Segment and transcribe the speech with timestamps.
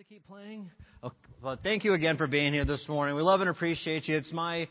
[0.00, 0.70] to keep playing?
[1.02, 3.16] Oh, well, thank you again for being here this morning.
[3.16, 4.16] We love and appreciate you.
[4.16, 4.66] It's my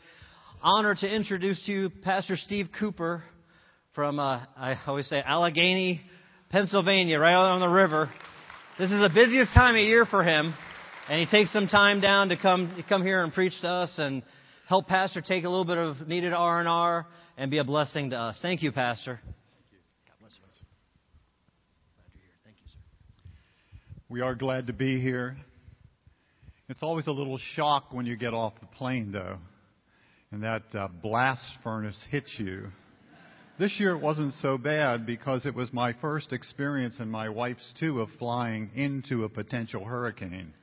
[0.60, 3.22] honor to introduce to you Pastor Steve Cooper
[3.94, 6.00] from, uh, I always say, Allegheny,
[6.50, 8.10] Pennsylvania, right on the river.
[8.76, 10.52] This is the busiest time of year for him,
[11.08, 13.94] and he takes some time down to come to come here and preach to us
[13.98, 14.24] and
[14.66, 17.06] help Pastor take a little bit of needed R and R
[17.36, 18.40] and be a blessing to us.
[18.42, 19.20] Thank you, Pastor.
[24.10, 25.36] We are glad to be here.
[26.68, 29.38] It's always a little shock when you get off the plane, though,
[30.32, 32.72] and that uh, blast furnace hits you.
[33.60, 37.72] This year it wasn't so bad because it was my first experience and my wife's
[37.78, 40.54] too of flying into a potential hurricane.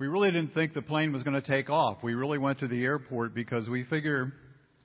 [0.00, 1.98] We really didn't think the plane was going to take off.
[2.02, 4.32] We really went to the airport because we figure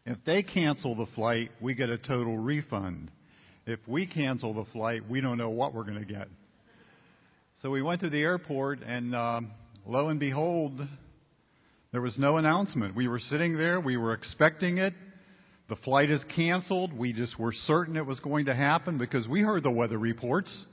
[0.05, 3.09] if they cancel the flight, we get a total refund.
[3.67, 6.27] If we cancel the flight, we don't know what we're going to get.
[7.61, 9.51] So we went to the airport, and um,
[9.85, 10.81] lo and behold,
[11.91, 12.95] there was no announcement.
[12.95, 14.93] We were sitting there, we were expecting it.
[15.69, 16.91] The flight is canceled.
[16.91, 20.65] We just were certain it was going to happen because we heard the weather reports.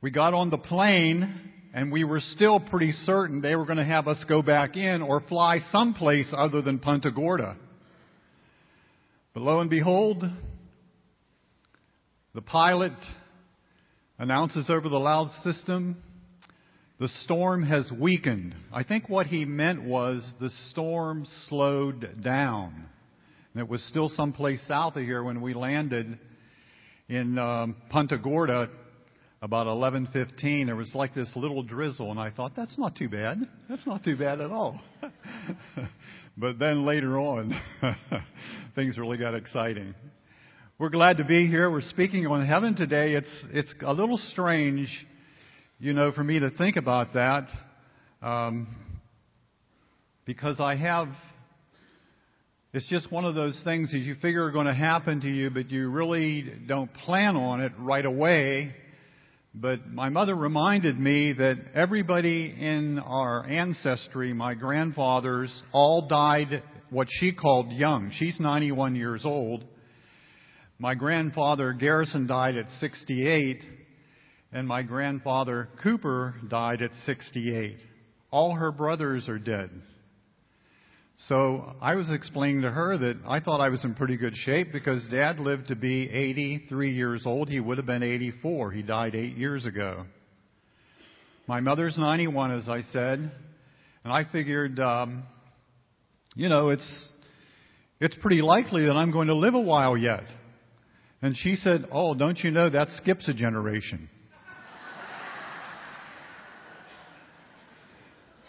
[0.00, 3.84] We got on the plane, and we were still pretty certain they were going to
[3.84, 7.56] have us go back in or fly someplace other than Punta Gorda.
[9.34, 10.22] But lo and behold,
[12.38, 12.92] the pilot
[14.16, 16.00] announces over the loud system,
[17.00, 18.54] the storm has weakened.
[18.72, 22.86] I think what he meant was the storm slowed down.
[23.52, 26.16] And it was still someplace south of here when we landed
[27.08, 28.70] in um, Punta Gorda
[29.42, 30.66] about 11:15.
[30.66, 33.48] There was like this little drizzle, and I thought that's not too bad.
[33.68, 34.80] That's not too bad at all.
[36.36, 37.60] but then later on,
[38.76, 39.92] things really got exciting.
[40.80, 41.68] We're glad to be here.
[41.68, 43.14] We're speaking on heaven today.
[43.14, 44.88] It's, it's a little strange,
[45.80, 47.48] you know, for me to think about that,
[48.22, 48.68] um,
[50.24, 51.08] because I have,
[52.72, 55.50] it's just one of those things that you figure are going to happen to you,
[55.50, 58.72] but you really don't plan on it right away.
[59.52, 67.08] But my mother reminded me that everybody in our ancestry, my grandfathers, all died what
[67.10, 68.12] she called young.
[68.14, 69.64] She's 91 years old.
[70.80, 73.64] My grandfather Garrison died at 68,
[74.52, 77.78] and my grandfather Cooper died at 68.
[78.30, 79.70] All her brothers are dead.
[81.26, 84.68] So I was explaining to her that I thought I was in pretty good shape
[84.72, 87.48] because dad lived to be 83 years old.
[87.48, 88.70] He would have been 84.
[88.70, 90.04] He died eight years ago.
[91.48, 93.18] My mother's 91, as I said,
[94.04, 95.24] and I figured, um,
[96.36, 97.12] you know, it's,
[98.00, 100.22] it's pretty likely that I'm going to live a while yet.
[101.20, 104.08] And she said, Oh, don't you know that skips a generation?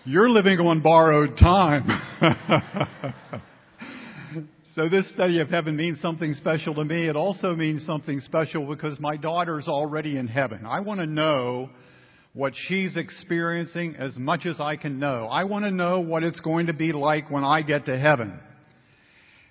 [0.05, 1.85] You're living on borrowed time.
[4.75, 7.07] so this study of heaven means something special to me.
[7.07, 10.65] It also means something special because my daughter's already in heaven.
[10.65, 11.69] I want to know
[12.33, 15.27] what she's experiencing as much as I can know.
[15.29, 18.39] I want to know what it's going to be like when I get to heaven.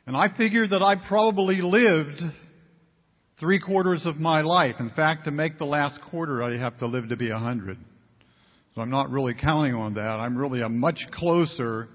[0.06, 2.22] And I figured that I probably lived
[3.40, 4.76] three quarters of my life.
[4.80, 7.78] In fact, to make the last quarter, I have to live to be a hundred.
[8.74, 10.00] So I'm not really counting on that.
[10.00, 11.88] I'm really a much closer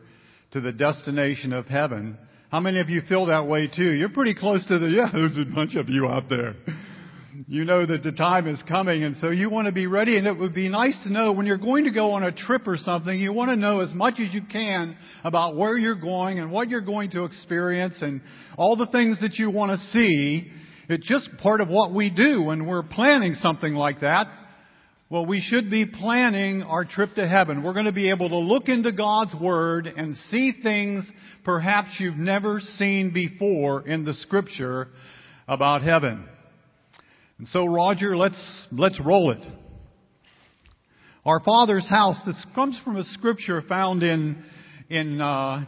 [0.51, 2.17] to the destination of heaven.
[2.49, 3.91] How many of you feel that way too?
[3.91, 6.55] You're pretty close to the, yeah, there's a bunch of you out there.
[7.47, 10.27] You know that the time is coming and so you want to be ready and
[10.27, 12.77] it would be nice to know when you're going to go on a trip or
[12.77, 16.51] something, you want to know as much as you can about where you're going and
[16.51, 18.21] what you're going to experience and
[18.55, 20.51] all the things that you want to see
[20.89, 24.27] it's just part of what we do when we're planning something like that.
[25.09, 27.63] Well, we should be planning our trip to heaven.
[27.63, 31.09] We're going to be able to look into God's Word and see things
[31.45, 34.87] perhaps you've never seen before in the Scripture
[35.47, 36.27] about heaven.
[37.37, 39.41] And so, Roger, let's, let's roll it.
[41.25, 44.43] Our Father's house, this comes from a scripture found in,
[44.89, 45.65] in, uh,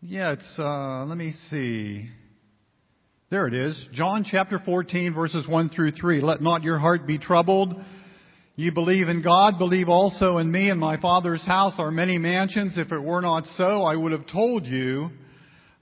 [0.00, 2.08] yeah, it's, uh, let me see.
[3.30, 3.88] There it is.
[3.94, 6.20] John chapter 14 verses 1 through 3.
[6.20, 7.74] Let not your heart be troubled.
[8.54, 10.68] You believe in God, believe also in me.
[10.68, 12.76] In my Father's house are many mansions.
[12.76, 15.08] If it were not so, I would have told you.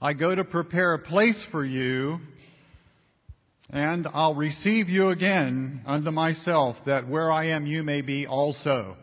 [0.01, 2.19] I go to prepare a place for you,
[3.69, 8.95] and I'll receive you again unto myself, that where I am you may be also.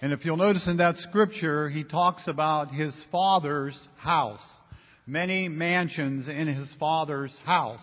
[0.00, 4.44] And if you'll notice in that scripture, he talks about his Father's house
[5.06, 7.80] many mansions in his father's house.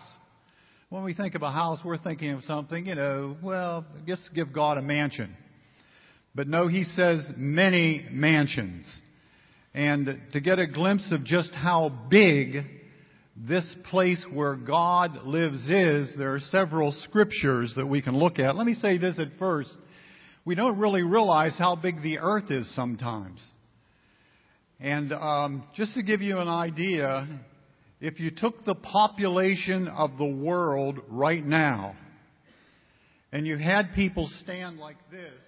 [0.88, 4.52] when we think of a house, we're thinking of something, you know, well, just give
[4.52, 5.34] God a mansion.
[6.34, 9.00] But no, he says many mansions.
[9.74, 12.64] And to get a glimpse of just how big
[13.36, 18.56] this place where God lives is, there are several scriptures that we can look at.
[18.56, 19.74] Let me say this at first.
[20.44, 23.42] We don't really realize how big the earth is sometimes.
[24.82, 27.28] And um, just to give you an idea,
[28.00, 31.94] if you took the population of the world right now
[33.30, 35.40] and you had people stand like this,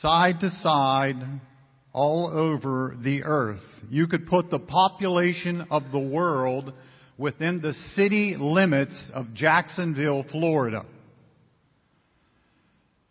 [0.00, 1.16] side to side,
[1.92, 3.60] all over the earth,
[3.90, 6.72] you could put the population of the world
[7.18, 10.86] within the city limits of Jacksonville, Florida.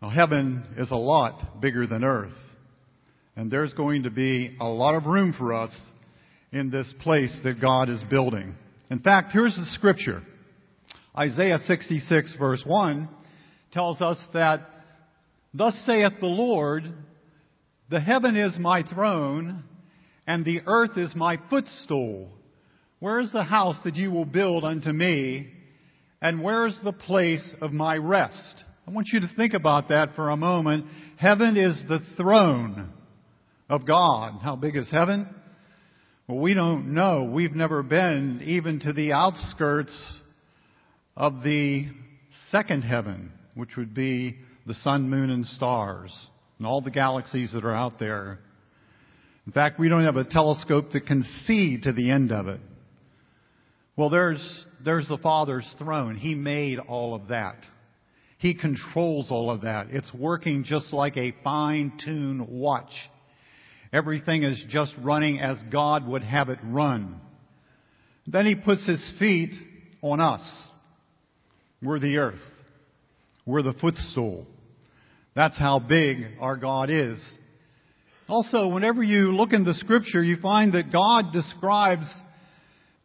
[0.02, 2.32] Now, heaven is a lot bigger than earth.
[3.36, 5.74] And there's going to be a lot of room for us
[6.52, 8.54] in this place that God is building.
[8.90, 10.22] In fact, here's the scripture.
[11.16, 13.08] Isaiah 66 verse 1
[13.72, 14.60] tells us that,
[15.54, 16.84] Thus saith the Lord,
[17.90, 19.64] the heaven is my throne,
[20.26, 22.30] and the earth is my footstool.
[23.00, 25.50] Where is the house that you will build unto me,
[26.20, 28.64] and where is the place of my rest?
[28.86, 30.86] I want you to think about that for a moment.
[31.16, 32.92] Heaven is the throne
[33.72, 34.42] of God.
[34.42, 35.26] How big is heaven?
[36.28, 37.30] Well, we don't know.
[37.32, 40.20] We've never been even to the outskirts
[41.16, 41.86] of the
[42.50, 44.36] second heaven, which would be
[44.66, 46.14] the sun, moon, and stars,
[46.58, 48.40] and all the galaxies that are out there.
[49.46, 52.60] In fact, we don't have a telescope that can see to the end of it.
[53.96, 56.16] Well, there's, there's the Father's throne.
[56.16, 57.56] He made all of that.
[58.36, 59.86] He controls all of that.
[59.88, 62.92] It's working just like a fine-tuned watch.
[63.92, 67.20] Everything is just running as God would have it run.
[68.26, 69.52] Then he puts his feet
[70.00, 70.42] on us.
[71.82, 72.40] We're the earth.
[73.44, 74.46] We're the footstool.
[75.34, 77.18] That's how big our God is.
[78.28, 82.12] Also, whenever you look in the scripture, you find that God describes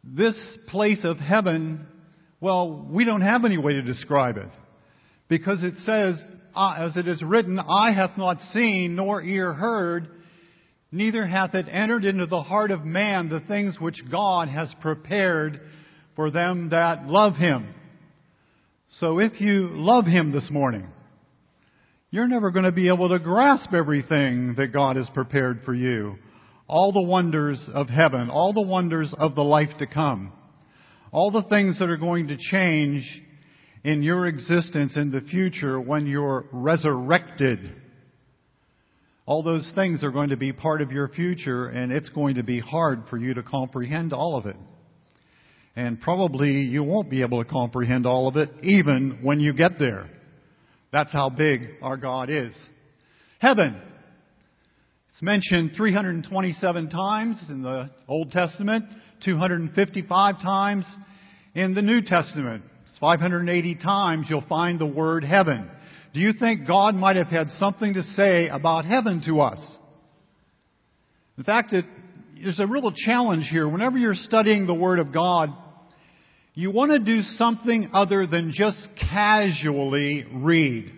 [0.04, 1.86] this place of heaven,
[2.40, 4.48] well, we don't have any way to describe it.
[5.28, 6.22] Because it says,
[6.54, 10.08] uh, as it is written, eye hath not seen, nor ear heard,
[10.90, 15.60] neither hath it entered into the heart of man the things which God has prepared
[16.16, 17.74] for them that love him.
[18.92, 20.86] So if you love him this morning,
[22.10, 26.16] you're never going to be able to grasp everything that God has prepared for you.
[26.66, 30.32] All the wonders of heaven, all the wonders of the life to come,
[31.12, 33.04] all the things that are going to change
[33.84, 37.74] in your existence in the future when you're resurrected.
[39.28, 42.42] All those things are going to be part of your future and it's going to
[42.42, 44.56] be hard for you to comprehend all of it.
[45.76, 49.72] And probably you won't be able to comprehend all of it even when you get
[49.78, 50.08] there.
[50.92, 52.58] That's how big our God is.
[53.38, 53.78] Heaven.
[55.10, 58.86] It's mentioned 327 times in the Old Testament,
[59.26, 60.86] 255 times
[61.54, 62.64] in the New Testament.
[62.88, 65.70] It's 580 times you'll find the word heaven.
[66.18, 69.78] Do you think God might have had something to say about heaven to us?
[71.36, 71.84] In fact, it,
[72.42, 73.68] there's a real challenge here.
[73.68, 75.50] Whenever you're studying the Word of God,
[76.54, 80.92] you want to do something other than just casually read.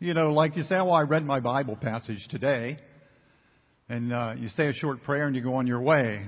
[0.00, 2.76] You know, like you say, well, I read my Bible passage today.
[3.88, 6.26] And uh, you say a short prayer and you go on your way.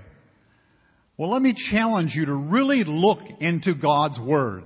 [1.19, 4.65] Well, let me challenge you to really look into God's Word.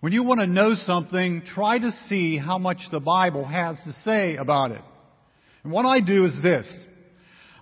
[0.00, 3.92] When you want to know something, try to see how much the Bible has to
[4.04, 4.82] say about it.
[5.64, 6.66] And what I do is this.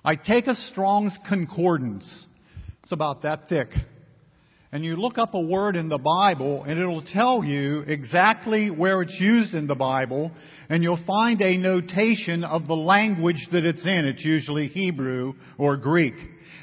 [0.05, 2.27] I take a Strong's Concordance.
[2.83, 3.69] It's about that thick
[4.77, 9.01] and you look up a word in the Bible and it'll tell you exactly where
[9.01, 10.31] it's used in the Bible
[10.69, 14.05] and you'll find a notation of the language that it's in.
[14.05, 16.15] It's usually Hebrew or Greek.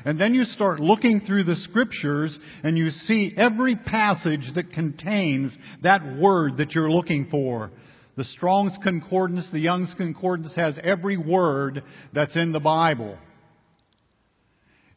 [0.05, 5.53] And then you start looking through the scriptures and you see every passage that contains
[5.81, 7.71] that word that you're looking for.
[8.15, 11.83] The Strong's Concordance, the Young's Concordance has every word
[12.13, 13.17] that's in the Bible.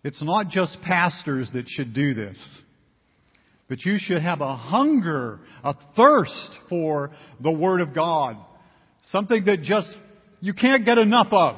[0.04, 2.38] It's not just pastors that should do this.
[3.68, 7.10] But you should have a hunger, a thirst for
[7.40, 8.36] the Word of God.
[9.10, 9.90] Something that just
[10.40, 11.56] you can't get enough of.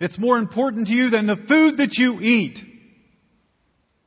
[0.00, 2.58] It's more important to you than the food that you eat.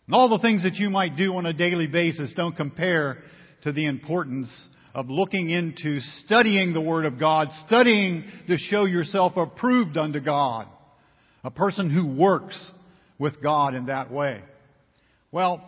[0.08, 3.20] And all the things that you might do on a daily basis don't compare
[3.62, 4.52] to the importance
[4.96, 10.68] of looking into studying the Word of God, studying to show yourself approved unto God.
[11.44, 12.72] A person who works
[13.20, 14.42] with God in that way.
[15.32, 15.64] Well,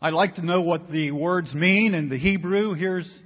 [0.00, 2.74] I'd like to know what the words mean in the Hebrew.
[2.74, 3.22] Here's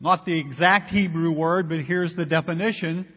[0.00, 3.12] not the exact Hebrew word, but here's the definition.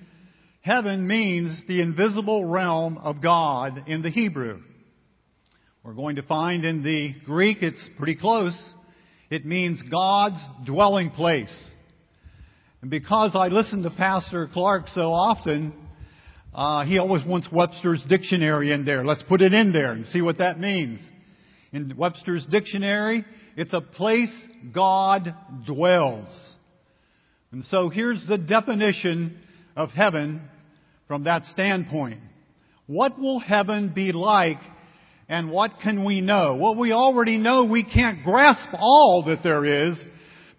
[0.62, 4.62] Heaven means the invisible realm of God in the Hebrew.
[5.84, 8.56] We're going to find in the Greek it's pretty close.
[9.32, 11.52] It means God's dwelling place.
[12.84, 15.74] And because I listen to Pastor Clark so often,
[16.54, 19.04] uh, he always wants Webster's dictionary in there.
[19.04, 21.00] Let's put it in there and see what that means.
[21.74, 23.26] In Webster's dictionary,
[23.58, 25.34] it's a place God
[25.66, 26.28] dwells.
[27.52, 29.40] And so here's the definition
[29.76, 30.42] of heaven
[31.08, 32.20] from that standpoint.
[32.88, 34.58] What will heaven be like
[35.30, 36.58] and what can we know?
[36.62, 40.02] Well, we already know we can't grasp all that there is,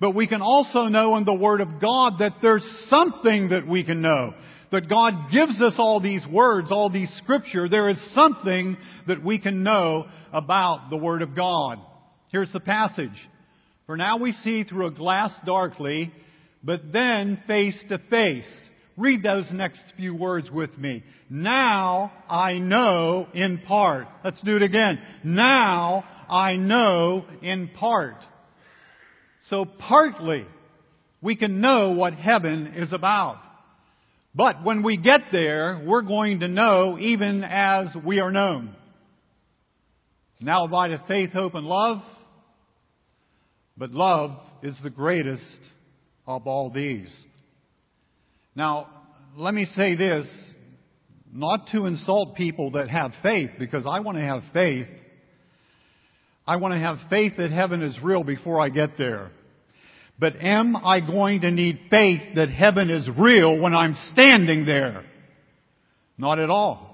[0.01, 3.85] but we can also know in the Word of God that there's something that we
[3.85, 4.33] can know.
[4.71, 7.69] That God gives us all these words, all these scripture.
[7.69, 11.79] There is something that we can know about the Word of God.
[12.31, 13.11] Here's the passage.
[13.87, 16.11] For now we see through a glass darkly,
[16.65, 18.51] but then face to face.
[18.97, 21.03] Read those next few words with me.
[21.31, 24.07] Now I know in part.
[24.23, 25.01] Let's do it again.
[25.25, 28.17] Now I know in part.
[29.49, 30.47] So partly
[31.23, 33.41] we can know what heaven is about.
[34.35, 38.75] But when we get there, we're going to know even as we are known.
[40.41, 42.03] Now abideth faith, hope, and love.
[43.77, 44.33] But love
[44.63, 45.61] is the greatest
[46.27, 47.15] of all these.
[48.55, 48.87] Now,
[49.37, 50.29] let me say this,
[51.33, 54.87] not to insult people that have faith, because I want to have faith.
[56.47, 59.31] I want to have faith that heaven is real before I get there.
[60.19, 65.05] But am I going to need faith that heaven is real when I'm standing there?
[66.19, 66.93] Not at all.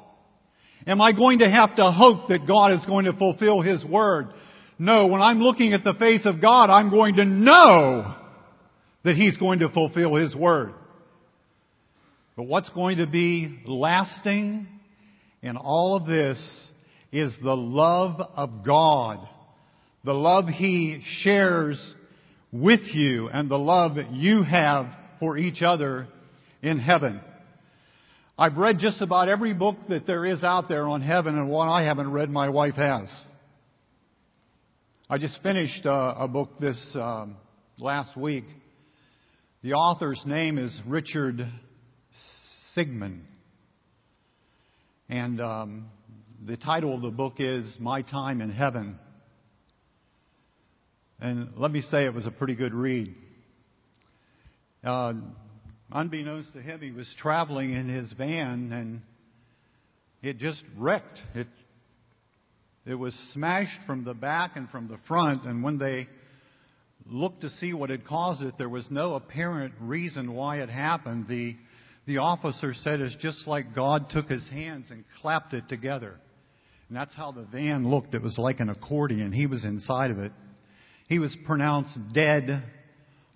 [0.86, 4.28] Am I going to have to hope that God is going to fulfill His word?
[4.78, 8.14] No, when I'm looking at the face of God, I'm going to know
[9.04, 10.72] that He's going to fulfill His word.
[12.38, 14.68] But what's going to be lasting
[15.42, 16.38] in all of this
[17.10, 19.28] is the love of God.
[20.04, 21.96] The love He shares
[22.52, 24.86] with you and the love you have
[25.18, 26.06] for each other
[26.62, 27.20] in heaven.
[28.38, 31.68] I've read just about every book that there is out there on heaven and one
[31.68, 33.12] I haven't read my wife has.
[35.10, 37.36] I just finished uh, a book this um,
[37.80, 38.44] last week.
[39.64, 41.44] The author's name is Richard
[42.78, 43.24] Sigmund.
[45.08, 45.86] And um,
[46.46, 49.00] the title of the book is My Time in Heaven.
[51.18, 53.12] And let me say it was a pretty good read.
[54.84, 55.14] Uh,
[55.90, 59.00] unbeknownst to him, he was traveling in his van and
[60.22, 61.18] it just wrecked.
[61.34, 61.48] It,
[62.86, 66.06] it was smashed from the back and from the front, and when they
[67.10, 71.26] looked to see what had caused it, there was no apparent reason why it happened.
[71.26, 71.56] The
[72.08, 76.18] the officer said it's just like God took his hands and clapped it together.
[76.88, 78.14] And that's how the van looked.
[78.14, 79.30] It was like an accordion.
[79.30, 80.32] He was inside of it.
[81.10, 82.64] He was pronounced dead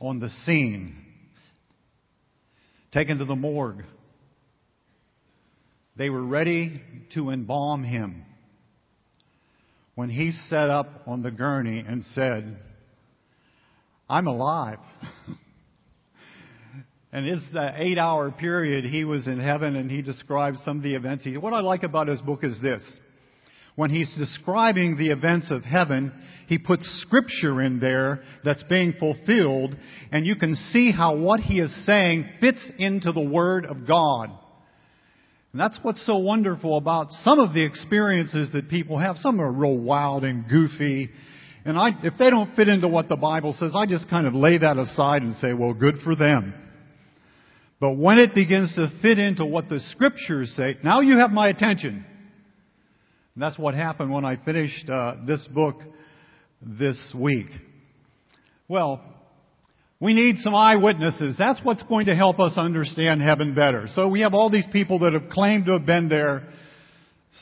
[0.00, 1.04] on the scene,
[2.92, 3.84] taken to the morgue.
[5.96, 6.80] They were ready
[7.12, 8.24] to embalm him
[9.96, 12.58] when he sat up on the gurney and said,
[14.08, 14.78] I'm alive.
[17.12, 20.82] And it's uh, eight hour period, he was in heaven and he describes some of
[20.82, 21.26] the events.
[21.38, 22.82] What I like about his book is this.
[23.76, 26.12] When he's describing the events of heaven,
[26.46, 29.76] he puts scripture in there that's being fulfilled
[30.10, 34.30] and you can see how what he is saying fits into the Word of God.
[35.52, 39.18] And that's what's so wonderful about some of the experiences that people have.
[39.18, 41.10] Some are real wild and goofy.
[41.66, 44.34] And I, if they don't fit into what the Bible says, I just kind of
[44.34, 46.54] lay that aside and say, well, good for them.
[47.82, 51.48] But when it begins to fit into what the scriptures say, now you have my
[51.48, 52.06] attention.
[53.34, 55.80] And that's what happened when I finished uh, this book
[56.60, 57.48] this week.
[58.68, 59.02] Well,
[59.98, 61.34] we need some eyewitnesses.
[61.36, 63.88] That's what's going to help us understand heaven better.
[63.88, 66.46] So we have all these people that have claimed to have been there.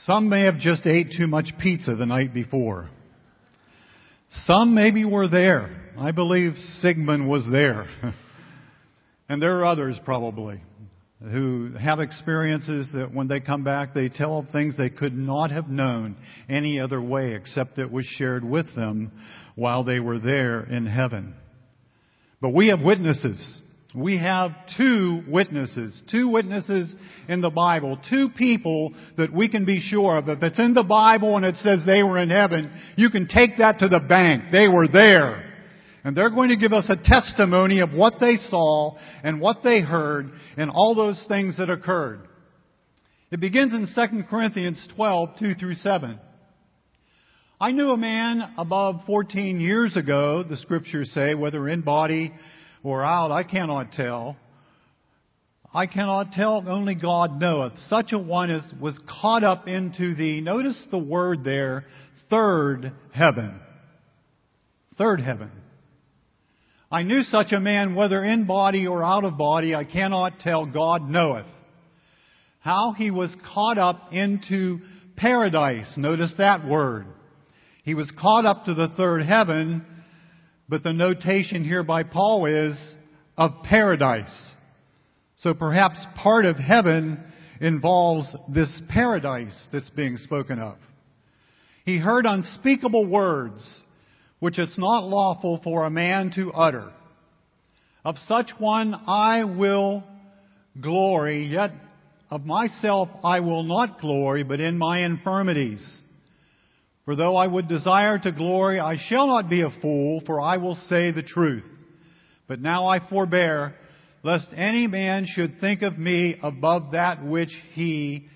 [0.06, 2.88] Some may have just ate too much pizza the night before.
[4.46, 5.92] Some maybe were there.
[5.98, 7.86] I believe Sigmund was there.
[9.30, 10.60] And there are others probably
[11.22, 15.52] who have experiences that when they come back, they tell of things they could not
[15.52, 16.16] have known
[16.48, 19.12] any other way except it was shared with them
[19.54, 21.34] while they were there in heaven.
[22.40, 23.62] But we have witnesses.
[23.94, 26.92] we have two witnesses, two witnesses
[27.28, 30.28] in the Bible, two people that we can be sure of.
[30.28, 33.58] If it's in the Bible and it says they were in heaven, you can take
[33.58, 34.46] that to the bank.
[34.50, 35.49] They were there.
[36.02, 39.80] And they're going to give us a testimony of what they saw and what they
[39.80, 42.26] heard and all those things that occurred.
[43.30, 46.18] It begins in 2 Corinthians 12, 2 through 7.
[47.60, 52.32] I knew a man above 14 years ago, the scriptures say, whether in body
[52.82, 54.36] or out, I cannot tell.
[55.72, 57.74] I cannot tell, only God knoweth.
[57.88, 61.84] Such a one as was caught up into the, notice the word there,
[62.30, 63.60] third heaven.
[64.98, 65.52] Third heaven.
[66.90, 70.66] I knew such a man, whether in body or out of body, I cannot tell,
[70.66, 71.46] God knoweth.
[72.58, 74.80] How he was caught up into
[75.16, 75.94] paradise.
[75.96, 77.06] Notice that word.
[77.84, 79.84] He was caught up to the third heaven,
[80.68, 82.96] but the notation here by Paul is
[83.36, 84.54] of paradise.
[85.36, 87.22] So perhaps part of heaven
[87.60, 90.76] involves this paradise that's being spoken of.
[91.84, 93.80] He heard unspeakable words
[94.40, 96.90] which it's not lawful for a man to utter.
[98.04, 100.02] Of such one I will
[100.80, 101.70] glory, yet
[102.30, 105.84] of myself I will not glory, but in my infirmities.
[107.04, 110.56] For though I would desire to glory, I shall not be a fool, for I
[110.56, 111.64] will say the truth.
[112.46, 113.74] But now I forbear,
[114.22, 118.28] lest any man should think of me above that which he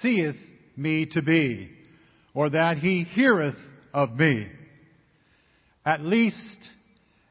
[0.00, 0.36] seeth
[0.76, 1.70] me to be,
[2.34, 3.58] or that he heareth
[3.92, 4.48] of me.
[5.84, 6.68] At least,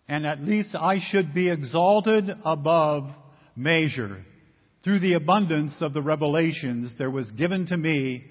[0.07, 3.09] and at least I should be exalted above
[3.55, 4.25] measure.
[4.83, 8.25] Through the abundance of the revelations, there was given to me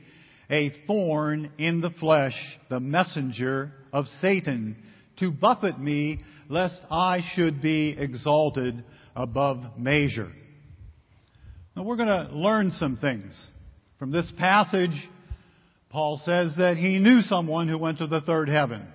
[0.50, 2.34] a thorn in the flesh,
[2.68, 4.76] the messenger of Satan,
[5.20, 8.84] to buffet me, lest I should be exalted
[9.14, 10.32] above measure.
[11.76, 13.32] Now we're going to learn some things.
[13.98, 15.08] From this passage,
[15.90, 18.86] Paul says that he knew someone who went to the third heaven.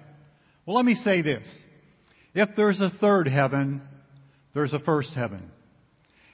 [0.65, 1.47] Well, let me say this.
[2.33, 3.83] If there's a third heaven,
[4.55, 5.51] there's a first heaven.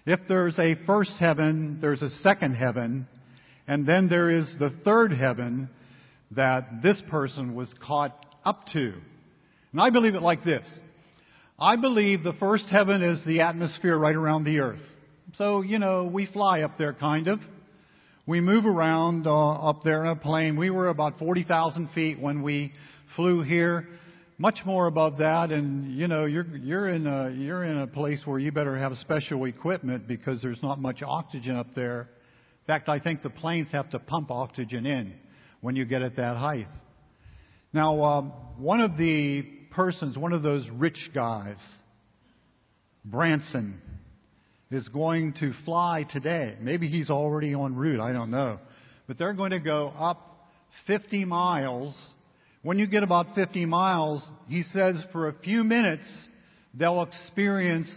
[0.05, 3.07] If there's a first heaven, there's a second heaven,
[3.67, 5.69] and then there is the third heaven
[6.31, 8.93] that this person was caught up to.
[9.73, 10.67] And I believe it like this.
[11.59, 14.81] I believe the first heaven is the atmosphere right around the earth.
[15.33, 17.39] So, you know, we fly up there kind of.
[18.25, 20.57] We move around uh, up there in a plane.
[20.57, 22.71] We were about 40,000 feet when we
[23.17, 23.89] flew here
[24.41, 28.23] much more above that, and you know you're you're in a you're in a place
[28.25, 32.01] where you better have special equipment because there's not much oxygen up there.
[32.01, 35.13] In fact, I think the planes have to pump oxygen in
[35.61, 36.65] when you get at that height.
[37.71, 41.63] Now, um, one of the persons, one of those rich guys,
[43.05, 43.79] Branson,
[44.71, 46.57] is going to fly today.
[46.59, 47.99] Maybe he's already en route.
[47.99, 48.57] I don't know,
[49.05, 50.49] but they're going to go up
[50.87, 51.95] 50 miles
[52.63, 56.05] when you get about 50 miles, he says for a few minutes
[56.73, 57.91] they'll experience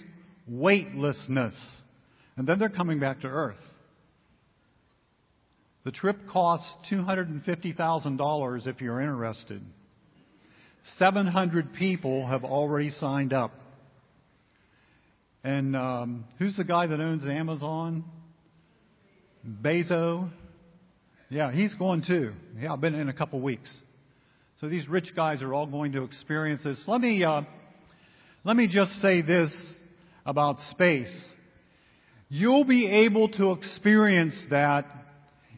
[0.48, 1.54] weightlessness.
[2.36, 3.56] And then they're coming back to Earth.
[5.84, 9.62] The trip costs $250,000 if you're interested.
[10.96, 13.52] 700 people have already signed up.
[15.42, 18.04] And um, who's the guy that owns Amazon?
[19.46, 20.30] Bezos.
[21.28, 22.32] Yeah, he's going too.
[22.58, 23.70] Yeah, I've been in a couple weeks.
[24.60, 26.84] So these rich guys are all going to experience this.
[26.86, 27.42] Let me, uh,
[28.44, 29.52] let me just say this
[30.24, 31.32] about space.
[32.28, 34.86] You'll be able to experience that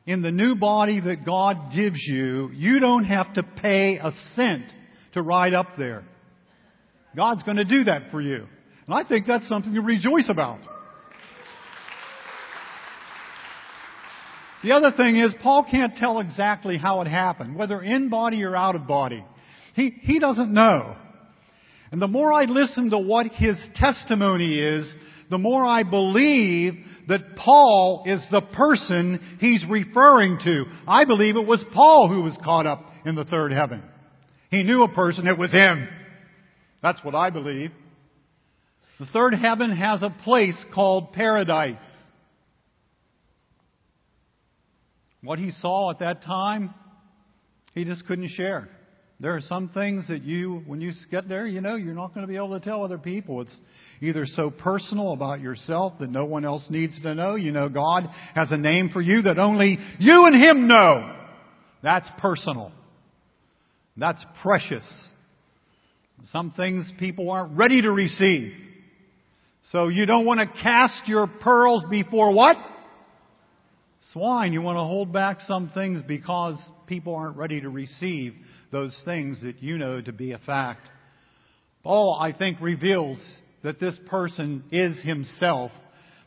[0.06, 2.50] in the new body that God gives you.
[2.52, 4.64] You don't have to pay a cent
[5.12, 6.04] to ride up there.
[7.14, 8.46] God's going to do that for you.
[8.86, 10.60] And I think that's something to rejoice about.
[14.62, 18.56] The other thing is, Paul can't tell exactly how it happened, whether in body or
[18.56, 19.24] out of body.
[19.74, 20.96] He, he doesn't know.
[21.92, 24.92] And the more I listen to what his testimony is,
[25.30, 26.74] the more I believe
[27.08, 30.64] that Paul is the person he's referring to.
[30.88, 33.82] I believe it was Paul who was caught up in the third heaven.
[34.50, 35.88] He knew a person, it was him.
[36.82, 37.70] That's what I believe.
[38.98, 41.78] The third heaven has a place called paradise.
[45.26, 46.72] What he saw at that time,
[47.74, 48.68] he just couldn't share.
[49.18, 52.24] There are some things that you, when you get there, you know, you're not going
[52.24, 53.40] to be able to tell other people.
[53.40, 53.60] It's
[54.00, 57.34] either so personal about yourself that no one else needs to know.
[57.34, 58.04] You know, God
[58.36, 61.16] has a name for you that only you and Him know.
[61.82, 62.70] That's personal.
[63.96, 64.86] That's precious.
[66.30, 68.52] Some things people aren't ready to receive.
[69.72, 72.56] So you don't want to cast your pearls before what?
[74.16, 74.54] Swine.
[74.54, 78.32] You want to hold back some things because people aren't ready to receive
[78.72, 80.88] those things that you know to be a fact.
[81.82, 83.22] Paul, I think, reveals
[83.62, 85.70] that this person is himself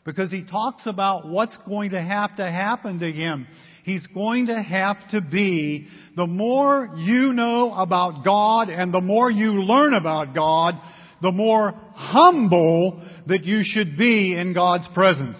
[0.04, 3.48] because he talks about what's going to have to happen to him.
[3.82, 9.28] He's going to have to be, the more you know about God and the more
[9.28, 10.74] you learn about God,
[11.22, 15.38] the more humble that you should be in God's presence.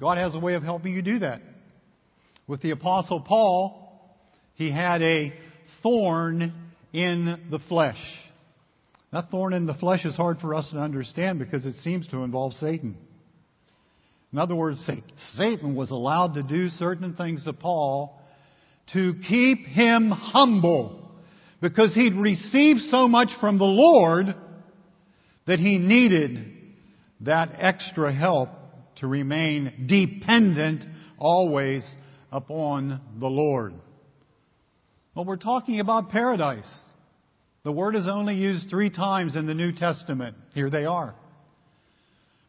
[0.00, 1.42] God has a way of helping you do that.
[2.46, 4.16] With the apostle Paul,
[4.54, 5.32] he had a
[5.82, 6.54] thorn
[6.92, 8.00] in the flesh.
[9.12, 12.22] That thorn in the flesh is hard for us to understand because it seems to
[12.22, 12.96] involve Satan.
[14.32, 14.88] In other words,
[15.34, 18.18] Satan was allowed to do certain things to Paul
[18.94, 21.10] to keep him humble
[21.60, 24.34] because he'd received so much from the Lord
[25.46, 26.52] that he needed
[27.20, 28.48] that extra help
[28.96, 30.84] to remain dependent
[31.18, 31.84] always
[32.32, 33.74] upon the Lord.
[35.14, 36.70] Well, we're talking about paradise.
[37.64, 40.36] The word is only used three times in the New Testament.
[40.54, 41.14] Here they are.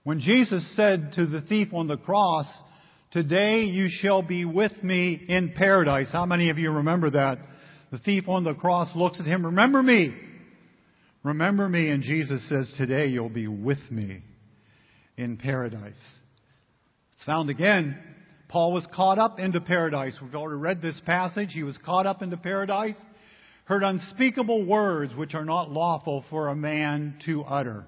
[0.04, 2.48] When Jesus said to the thief on the cross,
[3.12, 6.08] Today you shall be with me in paradise.
[6.14, 7.40] How many of you remember that?
[7.92, 10.16] The thief on the cross looks at him, Remember me.
[11.24, 11.90] Remember me.
[11.90, 14.24] And Jesus says, Today you'll be with me
[15.18, 16.00] in paradise.
[17.22, 18.00] It's found again.
[18.50, 20.18] Paul was caught up into paradise.
[20.20, 21.50] We've already read this passage.
[21.52, 22.96] He was caught up into paradise,
[23.66, 27.86] heard unspeakable words which are not lawful for a man to utter.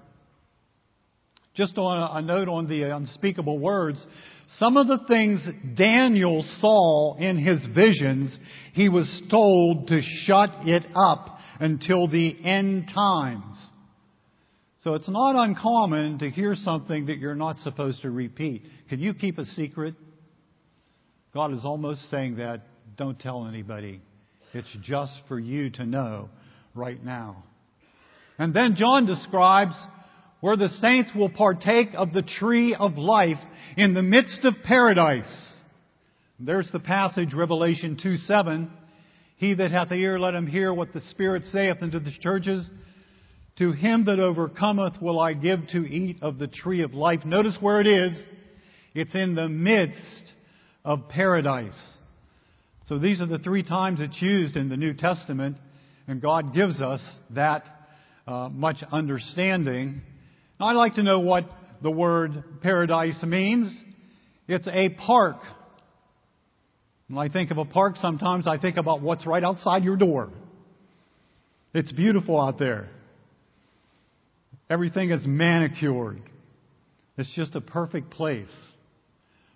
[1.52, 4.06] Just on a, a note on the unspeakable words,
[4.58, 5.44] some of the things
[5.76, 8.38] Daniel saw in his visions,
[8.72, 13.56] he was told to shut it up until the end times.
[14.84, 18.64] So it's not uncommon to hear something that you're not supposed to repeat.
[18.90, 19.94] Can you keep a secret?
[21.32, 22.60] God is almost saying that.
[22.98, 24.02] Don't tell anybody.
[24.52, 26.28] It's just for you to know
[26.74, 27.44] right now.
[28.36, 29.74] And then John describes
[30.42, 33.38] where the saints will partake of the tree of life
[33.78, 35.54] in the midst of paradise.
[36.38, 38.70] There's the passage, Revelation 2 7.
[39.36, 42.68] He that hath ear, let him hear what the Spirit saith unto the churches.
[43.58, 47.24] To him that overcometh will I give to eat of the tree of life.
[47.24, 48.20] Notice where it is.
[48.94, 50.32] It's in the midst
[50.84, 51.78] of paradise.
[52.86, 55.56] So these are the three times it's used in the New Testament,
[56.06, 57.64] and God gives us that
[58.26, 60.02] uh, much understanding
[60.58, 61.44] now, I'd like to know what
[61.82, 63.74] the word paradise means.
[64.46, 65.36] It's a park.
[67.08, 70.30] When I think of a park, sometimes I think about what's right outside your door.
[71.74, 72.88] It's beautiful out there.
[74.70, 76.20] Everything is manicured.
[77.16, 78.50] It's just a perfect place.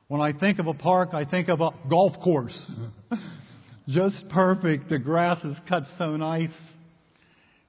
[0.08, 2.70] When I think of a park, I think of a golf course.
[3.88, 4.88] just perfect.
[4.88, 6.54] The grass is cut so nice.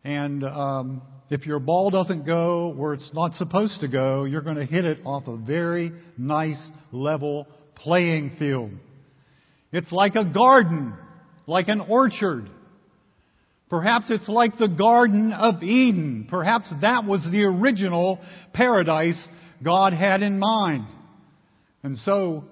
[0.04, 4.58] And um, if your ball doesn't go where it's not supposed to go, you're going
[4.58, 8.72] to hit it off a very nice, level playing field.
[9.72, 10.94] It's like a garden,
[11.48, 12.50] like an orchard.
[13.70, 16.28] Perhaps it's like the Garden of Eden.
[16.30, 18.20] Perhaps that was the original
[18.54, 19.28] paradise
[19.64, 20.88] God had in mind.
[21.84, 22.46] And so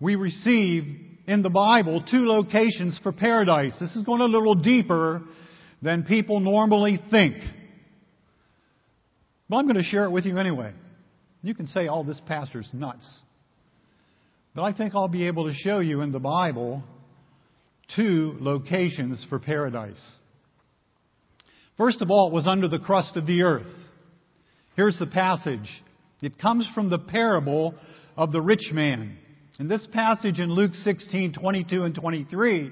[0.00, 0.84] we receive
[1.26, 3.74] in the Bible two locations for paradise.
[3.78, 5.22] This is going a little deeper
[5.82, 7.36] than people normally think.
[9.48, 10.72] But I'm going to share it with you anyway.
[11.42, 13.06] You can say, oh, this pastor's nuts.
[14.54, 16.82] But I think I'll be able to show you in the Bible
[17.94, 20.00] two locations for paradise.
[21.82, 23.66] First of all, it was under the crust of the earth.
[24.76, 25.68] Here's the passage.
[26.20, 27.74] It comes from the parable
[28.16, 29.18] of the rich man.
[29.58, 32.70] And this passage in Luke 16, 22 and 23,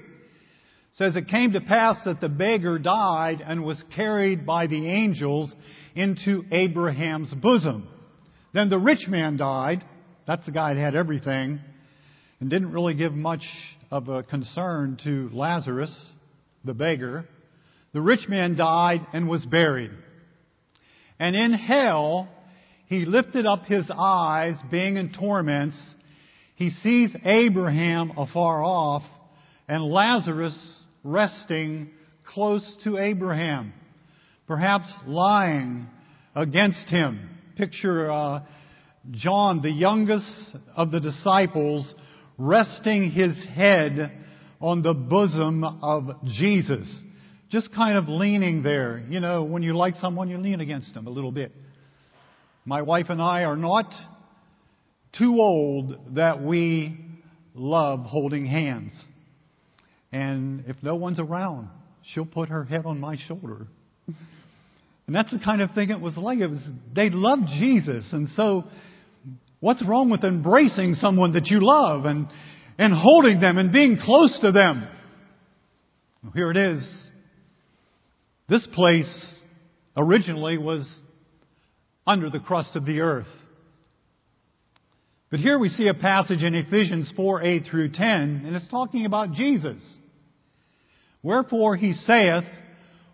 [0.93, 5.53] says it came to pass that the beggar died and was carried by the angels
[5.93, 7.89] into Abraham's bosom.
[8.53, 9.83] Then the rich man died.
[10.25, 11.59] That's the guy that had everything
[12.39, 13.43] and didn't really give much
[13.91, 15.93] of a concern to Lazarus,
[16.63, 17.25] the beggar.
[17.93, 19.91] The rich man died and was buried.
[21.19, 22.29] And in hell,
[22.87, 25.77] he lifted up his eyes, being in torments.
[26.55, 29.03] He sees Abraham afar off
[29.67, 31.91] and Lazarus resting
[32.25, 33.73] close to Abraham
[34.51, 35.87] perhaps lying
[36.35, 37.29] against him.
[37.55, 38.41] Picture uh,
[39.11, 41.95] John, the youngest of the disciples,
[42.37, 44.11] resting his head
[44.59, 46.85] on the bosom of Jesus.
[47.51, 49.03] Just kind of leaning there.
[49.09, 51.51] You know, when you like someone, you lean against them a little bit.
[52.63, 53.93] My wife and I are not
[55.19, 56.97] too old that we
[57.53, 58.93] love holding hands.
[60.13, 61.67] And if no one's around,
[62.13, 63.67] she'll put her head on my shoulder.
[64.07, 66.39] And that's the kind of thing it was like.
[66.39, 68.05] It was, they loved Jesus.
[68.13, 68.63] And so,
[69.59, 72.27] what's wrong with embracing someone that you love and,
[72.77, 74.87] and holding them and being close to them?
[76.23, 77.10] Well, here it is.
[78.51, 79.41] This place
[79.95, 80.85] originally was
[82.05, 83.29] under the crust of the earth.
[85.29, 89.05] But here we see a passage in Ephesians 4, 8 through 10, and it's talking
[89.05, 89.81] about Jesus.
[91.23, 92.43] Wherefore he saith,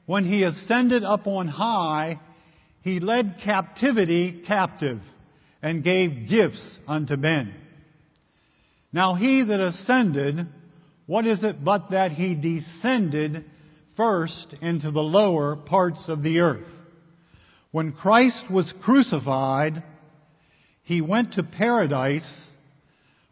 [0.08, 2.20] when he ascended up on high,
[2.82, 5.02] he led captivity captive
[5.62, 7.54] and gave gifts unto men.
[8.92, 10.48] Now he that ascended,
[11.06, 13.46] what is it but that he descended
[13.98, 16.68] first into the lower parts of the earth?
[17.72, 19.84] When Christ was crucified,
[20.84, 22.48] he went to paradise,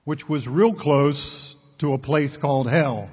[0.03, 3.09] which was real close to a place called hell.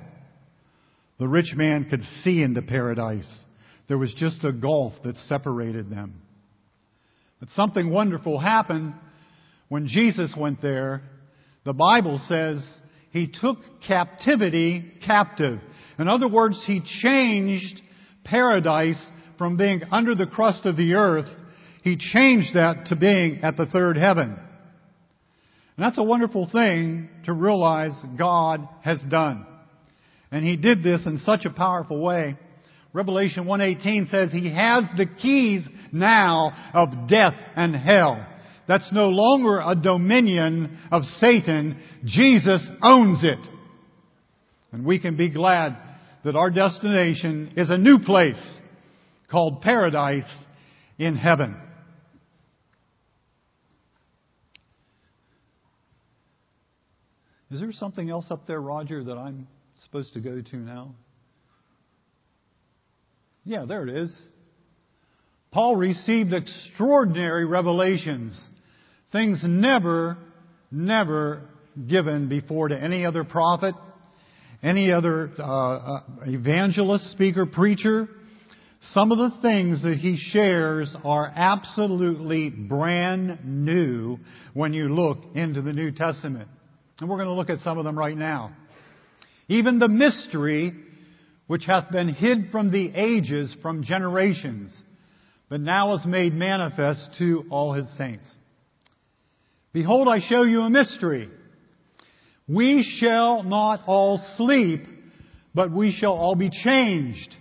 [1.19, 3.39] The rich man could see into paradise.
[3.87, 6.23] There was just a gulf that separated them.
[7.39, 8.95] But something wonderful happened
[9.69, 11.03] when Jesus went there.
[11.65, 12.65] The Bible says
[13.11, 15.61] he took captivity captive.
[15.99, 17.81] In other words, he changed
[18.25, 19.05] paradise
[19.39, 21.29] from being under the crust of the earth
[21.83, 24.39] he changed that to being at the third heaven.
[25.77, 29.47] And that's a wonderful thing to realize God has done.
[30.31, 32.37] And He did this in such a powerful way.
[32.93, 38.27] Revelation 118 says He has the keys now of death and hell.
[38.69, 41.83] That's no longer a dominion of Satan.
[42.05, 43.41] Jesus owns it.
[44.73, 45.77] And we can be glad
[46.25, 48.43] that our destination is a new place
[49.31, 50.31] called paradise
[50.99, 51.57] in heaven.
[57.51, 59.47] Is there something else up there, Roger, that I'm
[59.85, 60.95] supposed to go to now?
[63.45, 64.29] Yeah, there it is.
[65.51, 68.41] Paul received extraordinary revelations,
[69.11, 70.17] things never,
[70.71, 71.43] never
[71.87, 73.75] given before to any other prophet,
[74.63, 78.09] any other uh, uh, evangelist, speaker, preacher.
[78.93, 84.19] Some of the things that he shares are absolutely brand new
[84.55, 86.49] when you look into the New Testament.
[87.01, 88.53] And we're going to look at some of them right now.
[89.49, 90.73] Even the mystery
[91.47, 94.83] which hath been hid from the ages, from generations,
[95.49, 98.27] but now is made manifest to all his saints.
[99.73, 101.29] Behold, I show you a mystery.
[102.49, 104.85] We shall not all sleep,
[105.55, 107.37] but we shall all be changed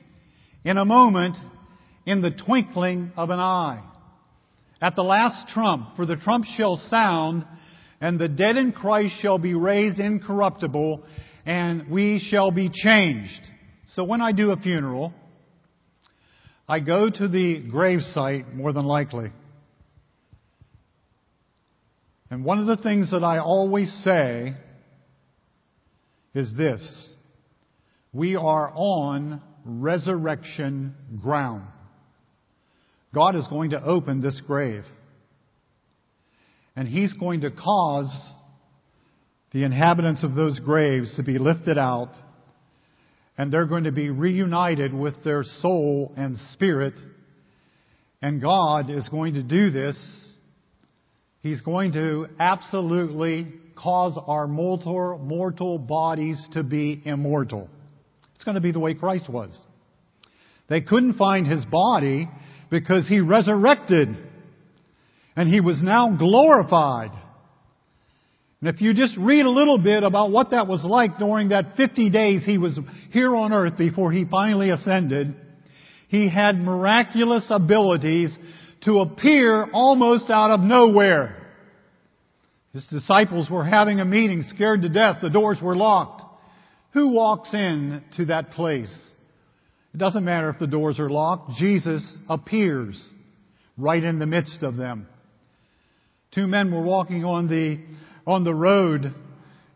[0.64, 1.38] in a moment,
[2.06, 3.84] in the twinkling of an eye.
[4.82, 7.46] At the last trump, for the trump shall sound,
[8.00, 11.04] and the dead in Christ shall be raised incorruptible,
[11.46, 13.42] and we shall be changed.
[13.94, 15.14] So when I do a funeral,
[16.68, 19.32] I go to the gravesite more than likely.
[22.30, 24.56] And one of the things that I always say
[26.34, 27.10] is this.
[28.13, 31.67] We are on resurrection ground.
[33.13, 34.84] God is going to open this grave.
[36.76, 38.13] And he's going to cause
[39.52, 42.13] the inhabitants of those graves to be lifted out,
[43.38, 46.94] and they're going to be reunited with their soul and spirit.
[48.22, 49.98] And God is going to do this.
[51.41, 57.67] He's going to absolutely cause our mortal, mortal bodies to be immortal.
[58.36, 59.58] It's going to be the way Christ was.
[60.70, 62.30] They couldn't find his body
[62.70, 64.10] because he resurrected
[65.36, 67.12] and he was now glorified.
[68.62, 71.76] And if you just read a little bit about what that was like during that
[71.76, 72.80] 50 days he was
[73.12, 75.36] here on earth before he finally ascended,
[76.10, 78.38] he had miraculous abilities
[78.84, 81.40] to appear almost out of nowhere.
[82.74, 85.18] His disciples were having a meeting, scared to death.
[85.22, 86.24] The doors were locked.
[86.94, 88.94] Who walks in to that place?
[89.94, 91.58] It doesn't matter if the doors are locked.
[91.58, 93.02] Jesus appears
[93.78, 95.08] right in the midst of them.
[96.34, 97.80] Two men were walking on the,
[98.26, 99.14] on the road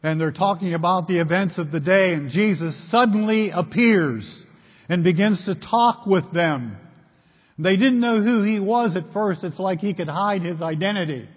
[0.03, 4.43] and they're talking about the events of the day and Jesus suddenly appears
[4.87, 6.77] and begins to talk with them.
[7.57, 9.43] They didn't know who he was at first.
[9.43, 11.27] It's like he could hide his identity.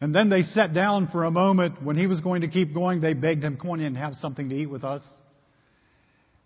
[0.00, 1.82] And then they sat down for a moment.
[1.82, 4.14] When he was going to keep going, they begged him, come on in and have
[4.14, 5.02] something to eat with us.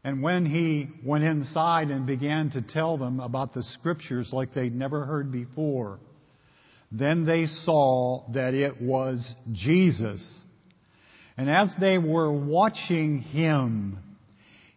[0.04, 4.74] And when he went inside and began to tell them about the scriptures like they'd
[4.74, 5.98] never heard before,
[6.92, 10.20] Then they saw that it was Jesus.
[11.36, 13.98] And as they were watching him,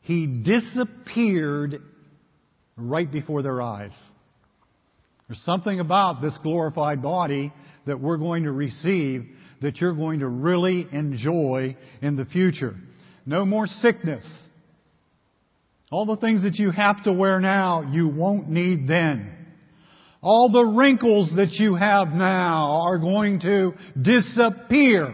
[0.02, 1.82] he disappeared
[2.78, 3.92] right before their eyes.
[5.28, 7.52] There's something about this glorified body
[7.86, 9.26] that we're going to receive
[9.62, 12.76] that you're going to really enjoy in the future.
[13.26, 14.26] No more sickness.
[15.90, 19.32] All the things that you have to wear now, you won't need then.
[20.22, 25.14] All the wrinkles that you have now are going to disappear.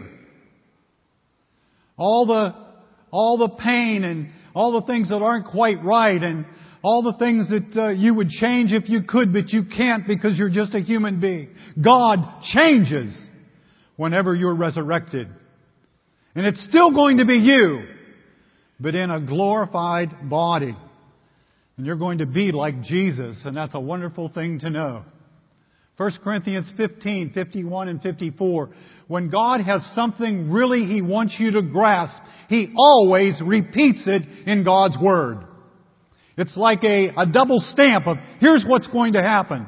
[1.96, 2.54] All the,
[3.10, 6.46] all the pain and all the things that aren't quite right and
[6.82, 10.38] all the things that uh, you would change if you could, but you can't because
[10.38, 11.50] you're just a human being.
[11.82, 13.14] God changes
[13.96, 15.28] whenever you're resurrected.
[16.34, 17.84] And it's still going to be you,
[18.78, 20.74] but in a glorified body.
[21.76, 25.04] And you're going to be like Jesus, and that's a wonderful thing to know.
[25.98, 28.70] 1 Corinthians 15, 51 and 54.
[29.06, 34.64] When God has something really He wants you to grasp, He always repeats it in
[34.64, 35.44] God's Word.
[36.40, 39.66] It's like a, a double stamp of, here's what's going to happen.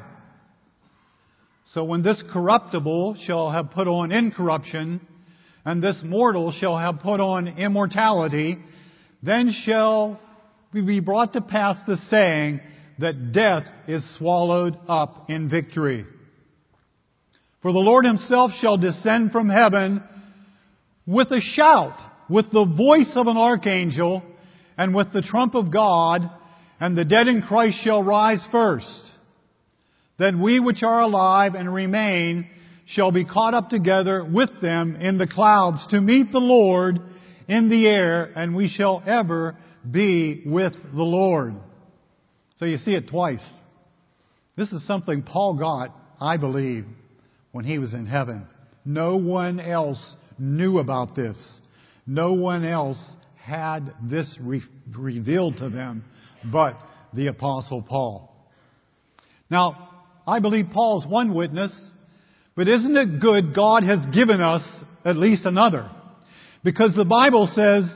[1.65, 4.99] So when this corruptible shall have put on incorruption,
[5.65, 8.57] and this mortal shall have put on immortality,
[9.21, 10.19] then shall
[10.73, 12.59] be brought to pass the saying
[12.97, 16.05] that death is swallowed up in victory.
[17.61, 20.03] For the Lord himself shall descend from heaven
[21.05, 21.99] with a shout,
[22.31, 24.23] with the voice of an archangel,
[24.75, 26.21] and with the trump of God,
[26.79, 29.11] and the dead in Christ shall rise first.
[30.17, 32.49] Then we which are alive and remain
[32.85, 36.99] shall be caught up together with them in the clouds to meet the Lord
[37.47, 39.55] in the air, and we shall ever
[39.89, 41.55] be with the Lord.
[42.57, 43.43] So you see it twice.
[44.55, 46.85] This is something Paul got, I believe,
[47.51, 48.47] when he was in heaven.
[48.85, 51.61] No one else knew about this.
[52.05, 54.63] No one else had this re-
[54.95, 56.03] revealed to them
[56.51, 56.77] but
[57.13, 58.33] the Apostle Paul.
[59.49, 59.89] Now,
[60.25, 61.91] I believe Paul's one witness,
[62.55, 64.63] but isn't it good God has given us
[65.03, 65.89] at least another?
[66.63, 67.93] Because the Bible says,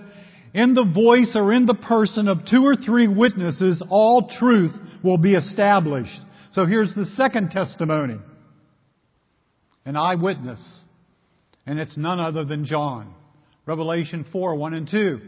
[0.54, 5.18] in the voice or in the person of two or three witnesses, all truth will
[5.18, 6.20] be established.
[6.52, 8.18] So here's the second testimony.
[9.86, 10.82] An eyewitness.
[11.66, 13.14] And it's none other than John.
[13.66, 15.22] Revelation 4, 1 and 2.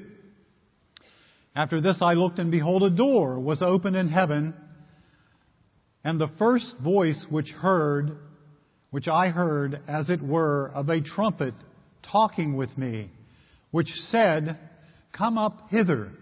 [1.60, 4.54] After this I looked, and behold, a door was opened in heaven.
[6.06, 8.18] And the first voice which heard,
[8.92, 11.54] which I heard, as it were, of a trumpet
[12.10, 13.12] talking with me,
[13.72, 14.58] which said,
[15.12, 16.14] Come up hither,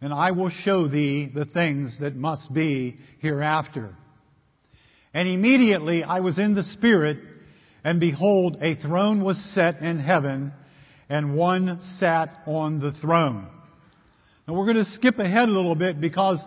[0.00, 3.94] and I will show thee the things that must be hereafter.
[5.14, 7.18] And immediately I was in the Spirit,
[7.84, 10.52] and behold, a throne was set in heaven,
[11.08, 13.50] and one sat on the throne.
[14.48, 16.42] Now we're going to skip ahead a little bit because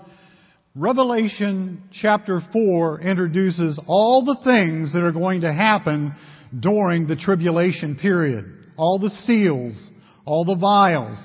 [0.75, 6.11] Revelation chapter 4 introduces all the things that are going to happen
[6.59, 8.45] during the tribulation period.
[8.75, 9.79] All the seals,
[10.25, 11.15] all the vials,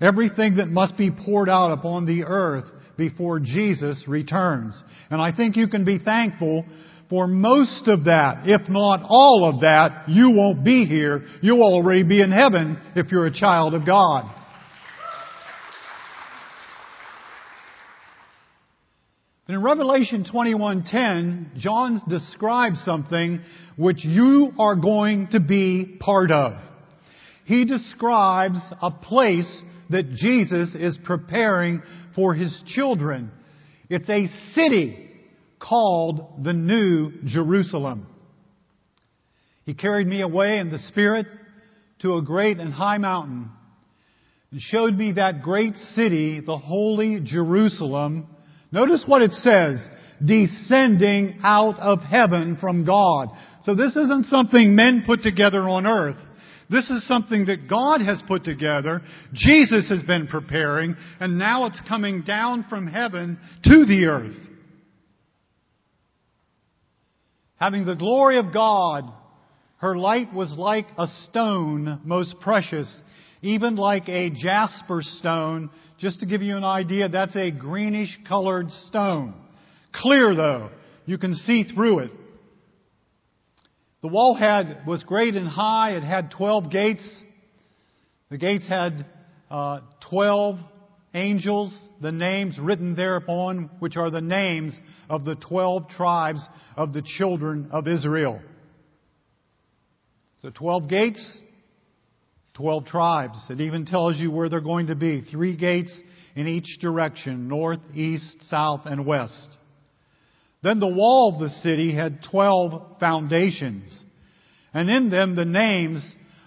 [0.00, 4.82] everything that must be poured out upon the earth before Jesus returns.
[5.10, 6.64] And I think you can be thankful
[7.10, 11.26] for most of that, if not all of that, you won't be here.
[11.42, 14.32] You'll already be in heaven if you're a child of God.
[19.48, 23.40] In Revelation 21:10, John describes something
[23.76, 26.54] which you are going to be part of.
[27.44, 31.80] He describes a place that Jesus is preparing
[32.16, 33.30] for his children.
[33.88, 35.08] It's a city
[35.60, 38.08] called the New Jerusalem.
[39.64, 41.26] He carried me away in the Spirit
[42.00, 43.50] to a great and high mountain
[44.50, 48.26] and showed me that great city, the holy Jerusalem,
[48.72, 49.86] Notice what it says.
[50.24, 53.28] Descending out of heaven from God.
[53.64, 56.16] So this isn't something men put together on earth.
[56.68, 59.02] This is something that God has put together.
[59.32, 64.36] Jesus has been preparing, and now it's coming down from heaven to the earth.
[67.56, 69.04] Having the glory of God,
[69.78, 73.02] her light was like a stone most precious,
[73.42, 78.70] even like a jasper stone just to give you an idea, that's a greenish colored
[78.88, 79.34] stone.
[79.92, 80.70] Clear though.
[81.06, 82.10] You can see through it.
[84.02, 85.96] The wall had, was great and high.
[85.96, 87.22] It had 12 gates.
[88.30, 89.06] The gates had
[89.50, 89.80] uh,
[90.10, 90.58] 12
[91.14, 94.78] angels, the names written thereupon, which are the names
[95.08, 98.40] of the 12 tribes of the children of Israel.
[100.38, 101.42] So 12 gates,
[102.56, 103.38] 12 tribes.
[103.50, 105.20] It even tells you where they're going to be.
[105.20, 105.92] Three gates
[106.34, 109.48] in each direction, north, east, south, and west.
[110.62, 114.04] Then the wall of the city had 12 foundations,
[114.72, 116.02] and in them the names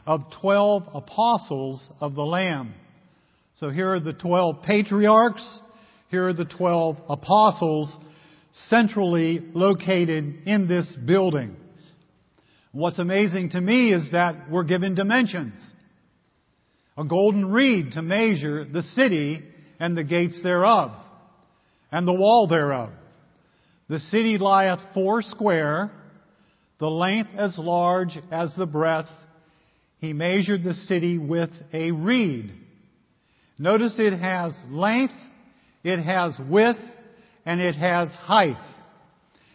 [0.05, 2.73] of 12 apostles of the Lamb.
[3.55, 5.61] So here are the 12 patriarchs,
[6.09, 7.95] here are the 12 apostles
[8.67, 11.55] centrally located in this building.
[12.71, 15.55] What's amazing to me is that we're given dimensions.
[16.99, 19.41] A golden reed to measure the city
[19.79, 20.91] and the gates thereof,
[21.93, 22.89] and the wall thereof.
[23.87, 25.91] The city lieth four square,
[26.77, 29.07] the length as large as the breadth.
[29.99, 32.51] He measured the city with a reed.
[33.57, 35.13] Notice it has length,
[35.85, 36.79] it has width,
[37.45, 38.61] and it has height.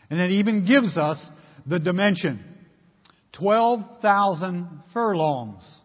[0.09, 1.23] And it even gives us
[1.67, 2.43] the dimension.
[3.35, 5.81] 12,000 furlongs.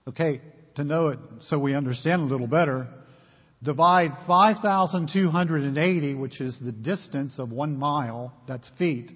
[0.08, 0.40] Okay,
[0.76, 1.18] to know it
[1.48, 2.88] so we understand a little better,
[3.62, 9.12] divide 5,280, which is the distance of one mile, that's feet,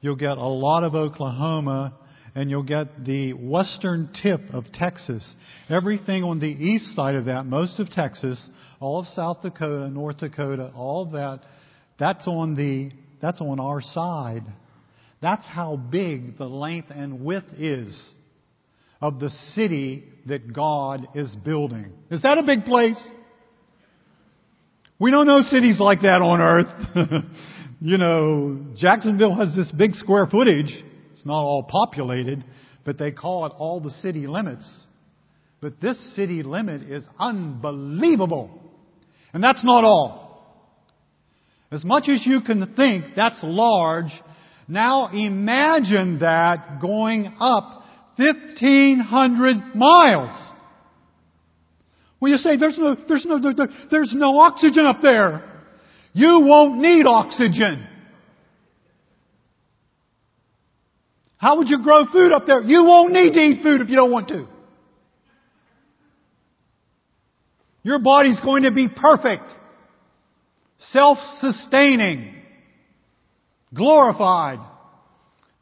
[0.00, 1.94] you'll get a lot of Oklahoma,
[2.34, 5.26] and you'll get the western tip of Texas.
[5.70, 8.38] Everything on the east side of that, most of Texas,
[8.80, 11.40] all of South Dakota, North Dakota, all that,
[11.98, 14.44] that's on the, that's on our side.
[15.22, 18.12] That's how big the length and width is
[19.00, 21.92] of the city that God is building.
[22.10, 23.00] Is that a big place?
[24.98, 27.24] We don't know cities like that on earth.
[27.80, 30.72] you know, Jacksonville has this big square footage.
[31.12, 32.44] It's not all populated,
[32.84, 34.66] but they call it all the city limits.
[35.60, 38.50] But this city limit is unbelievable.
[39.32, 40.26] And that's not all.
[41.70, 44.12] As much as you can think that's large,
[44.68, 47.84] now imagine that going up
[48.16, 50.52] 1500 miles.
[52.20, 53.38] Well, you say there's no, there's no,
[53.90, 55.62] there's no oxygen up there.
[56.12, 57.86] You won't need oxygen.
[61.36, 62.62] How would you grow food up there?
[62.62, 64.48] You won't need to eat food if you don't want to.
[67.86, 69.44] Your body's going to be perfect,
[70.90, 72.34] self-sustaining,
[73.72, 74.58] glorified,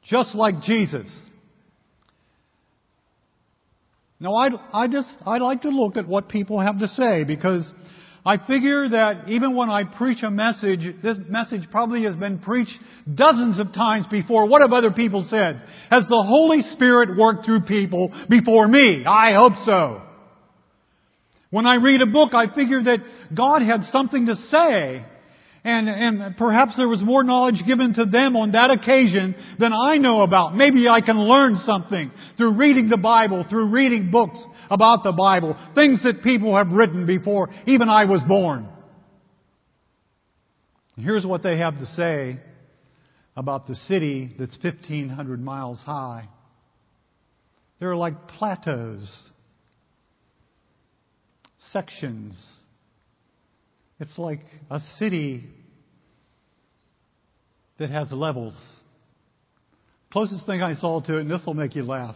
[0.05, 1.07] just like Jesus.
[4.18, 7.70] Now, I, I just, I like to look at what people have to say because
[8.25, 12.79] I figure that even when I preach a message, this message probably has been preached
[13.14, 14.49] dozens of times before.
[14.49, 15.61] What have other people said?
[15.91, 19.05] Has the Holy Spirit worked through people before me?
[19.05, 20.14] I hope so.
[21.55, 22.98] When I read a book, I figure that
[23.32, 25.05] God had something to say.
[25.62, 29.98] And, and perhaps there was more knowledge given to them on that occasion than I
[29.98, 30.57] know about.
[30.57, 35.57] Maybe I can learn something through reading the Bible, through reading books about the Bible,
[35.76, 38.68] things that people have written before even I was born.
[40.96, 42.40] Here's what they have to say
[43.36, 46.28] about the city that's 1,500 miles high.
[47.78, 49.30] They're like plateaus
[51.75, 52.41] sections.
[53.99, 54.39] It's like
[54.70, 55.45] a city
[57.79, 58.57] that has levels.
[60.12, 62.14] Closest thing I saw to it, and this will make you laugh,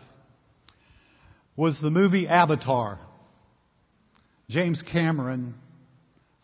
[1.57, 3.01] was the movie Avatar.
[4.49, 5.55] James Cameron,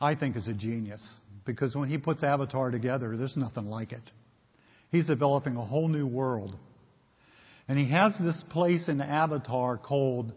[0.01, 1.03] I think, is a genius
[1.47, 4.03] because when he puts Avatar together, there's nothing like it.
[4.91, 6.57] He's developing a whole new world.
[7.69, 10.33] And he has this place in Avatar called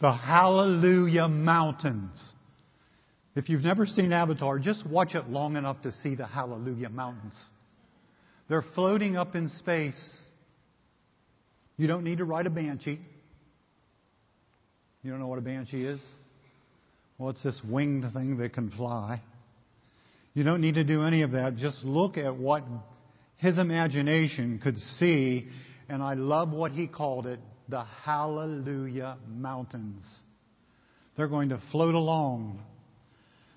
[0.00, 2.34] the Hallelujah Mountains.
[3.34, 7.36] If you've never seen Avatar, just watch it long enough to see the Hallelujah Mountains.
[8.48, 9.98] They're floating up in space.
[11.76, 13.00] You don't need to ride a banshee.
[15.02, 16.00] You don't know what a banshee is?
[17.18, 19.22] Well, it's this winged thing that can fly.
[20.34, 21.56] You don't need to do any of that.
[21.56, 22.64] Just look at what
[23.36, 25.48] his imagination could see,
[25.88, 30.02] and I love what he called it the Hallelujah Mountains.
[31.16, 32.60] They're going to float along.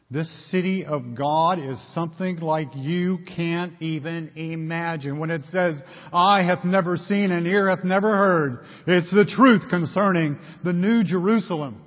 [0.10, 5.20] This city of God is something like you can't even imagine.
[5.20, 5.82] When it says,
[6.12, 11.06] eye hath never seen and ear hath never heard, it's the truth concerning the New
[11.06, 11.82] Jerusalem.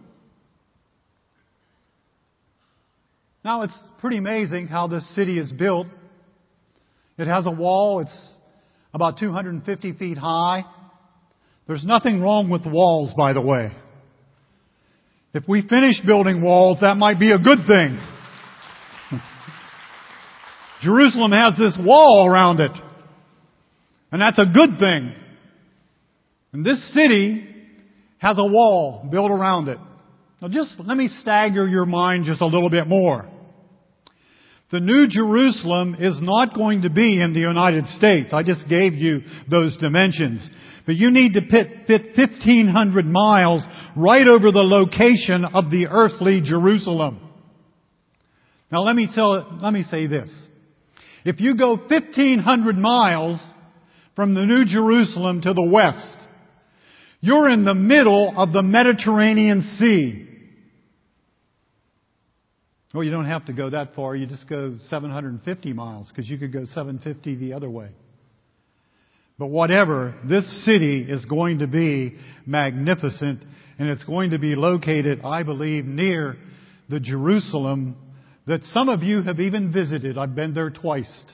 [3.44, 5.86] Now it's pretty amazing how this city is built.
[7.18, 8.32] It has a wall, it's
[8.94, 10.64] about 250 feet high.
[11.66, 13.70] There's nothing wrong with walls, by the way.
[15.32, 17.98] If we finish building walls, that might be a good thing.
[20.82, 22.70] Jerusalem has this wall around it.
[24.12, 25.12] And that's a good thing.
[26.52, 27.48] And this city
[28.18, 29.78] has a wall built around it.
[30.40, 33.28] Now just let me stagger your mind just a little bit more.
[34.70, 38.32] The New Jerusalem is not going to be in the United States.
[38.32, 40.48] I just gave you those dimensions.
[40.86, 43.62] But you need to fit, fit 1500 miles
[43.96, 47.20] right over the location of the earthly Jerusalem.
[48.72, 50.30] Now let me tell, let me say this.
[51.24, 53.42] If you go 1500 miles
[54.16, 56.16] from the New Jerusalem to the west,
[57.20, 60.28] you're in the middle of the Mediterranean Sea.
[62.94, 64.14] Well, you don't have to go that far.
[64.14, 67.88] You just go 750 miles because you could go 750 the other way.
[69.36, 72.14] But whatever, this city is going to be
[72.46, 73.42] magnificent
[73.80, 76.36] and it's going to be located, I believe, near
[76.88, 77.96] the Jerusalem
[78.46, 80.16] that some of you have even visited.
[80.16, 81.24] I've been there twice.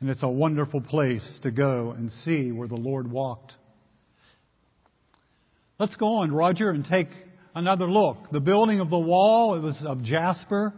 [0.00, 3.54] And it's a wonderful place to go and see where the Lord walked.
[5.78, 7.08] Let's go on, Roger, and take
[7.56, 8.30] another look.
[8.30, 10.74] The building of the wall, it was of jasper.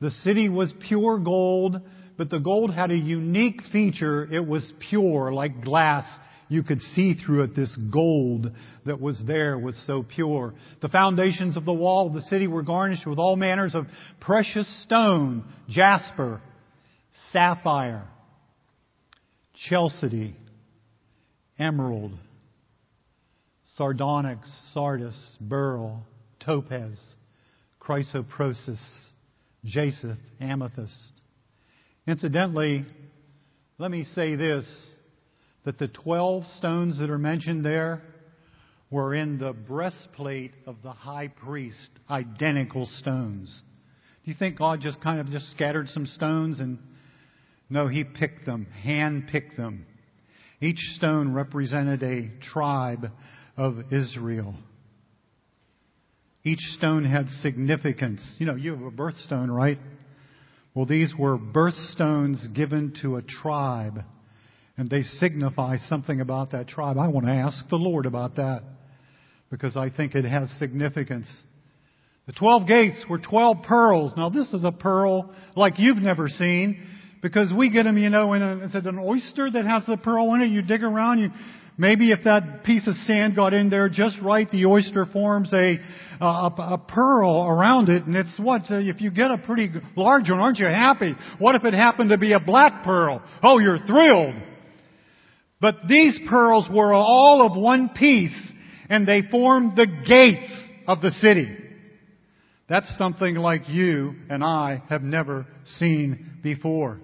[0.00, 1.80] The city was pure gold,
[2.18, 4.30] but the gold had a unique feature.
[4.30, 6.04] It was pure, like glass.
[6.48, 7.56] You could see through it.
[7.56, 8.50] This gold
[8.84, 10.54] that was there was so pure.
[10.82, 13.86] The foundations of the wall of the city were garnished with all manners of
[14.20, 16.40] precious stone, jasper,
[17.32, 18.06] sapphire,
[19.68, 20.36] chalcedony,
[21.58, 22.12] emerald,
[23.76, 26.02] sardonyx, sardius, beryl,
[26.46, 26.98] topaz,
[27.80, 28.80] chrysoprasus,
[29.64, 31.12] jacinth, amethyst.
[32.06, 32.86] Incidentally,
[33.78, 34.66] let me say this,
[35.64, 38.00] that the 12 stones that are mentioned there
[38.90, 43.62] were in the breastplate of the high priest, identical stones.
[44.24, 46.78] Do you think God just kind of just scattered some stones and
[47.68, 49.86] no, he picked them, hand picked them.
[50.60, 53.06] Each stone represented a tribe
[53.56, 54.54] of Israel.
[56.46, 58.36] Each stone had significance.
[58.38, 59.78] You know, you have a birthstone, right?
[60.76, 64.04] Well, these were birthstones given to a tribe,
[64.76, 66.98] and they signify something about that tribe.
[66.98, 68.62] I want to ask the Lord about that
[69.50, 71.28] because I think it has significance.
[72.26, 74.12] The 12 gates were 12 pearls.
[74.16, 76.80] Now, this is a pearl like you've never seen
[77.22, 79.96] because we get them, you know, in a, is it an oyster that has the
[79.96, 80.46] pearl in it?
[80.50, 81.30] You dig around, you,
[81.78, 85.78] Maybe if that piece of sand got in there just right, the oyster forms a,
[86.20, 90.30] a, a pearl around it, and it's what, uh, if you get a pretty large
[90.30, 91.12] one, aren't you happy?
[91.38, 93.22] What if it happened to be a black pearl?
[93.42, 94.36] Oh, you're thrilled.
[95.60, 98.52] But these pearls were all of one piece,
[98.88, 101.56] and they formed the gates of the city.
[102.68, 107.00] That's something like you and I have never seen before.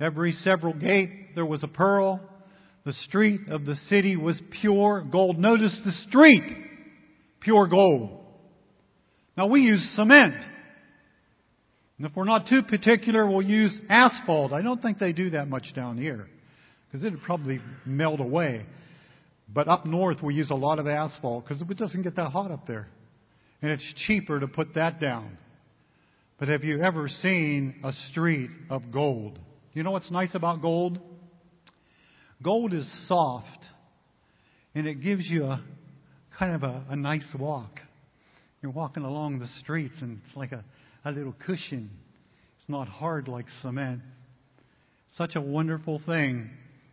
[0.00, 2.20] Every several gate, there was a pearl.
[2.88, 5.38] The street of the city was pure gold.
[5.38, 6.56] Notice the street,
[7.38, 8.18] pure gold.
[9.36, 10.32] Now we use cement.
[11.98, 14.54] And if we're not too particular, we'll use asphalt.
[14.54, 16.28] I don't think they do that much down here
[16.86, 18.64] because it'd probably melt away.
[19.52, 22.50] But up north, we use a lot of asphalt because it doesn't get that hot
[22.50, 22.88] up there.
[23.60, 25.36] And it's cheaper to put that down.
[26.38, 29.38] But have you ever seen a street of gold?
[29.74, 30.98] You know what's nice about gold?
[32.42, 33.66] Gold is soft,
[34.74, 35.64] and it gives you a
[36.38, 37.80] kind of a, a nice walk.
[38.62, 40.64] You're walking along the streets, and it's like a,
[41.04, 41.90] a little cushion.
[42.58, 44.02] It's not hard like cement.
[45.16, 46.50] Such a wonderful thing.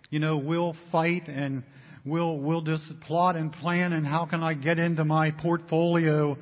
[0.10, 1.64] you know, we'll fight and
[2.06, 6.38] we'll, we'll just plot and plan and how can I get into my portfolio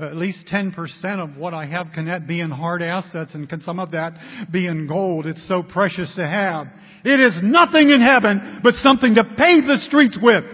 [0.00, 0.74] at least 10%
[1.18, 4.12] of what I have can that be in hard assets and can some of that
[4.52, 5.26] be in gold?
[5.26, 6.66] It's so precious to have.
[7.04, 10.44] It is nothing in heaven but something to pave the streets with.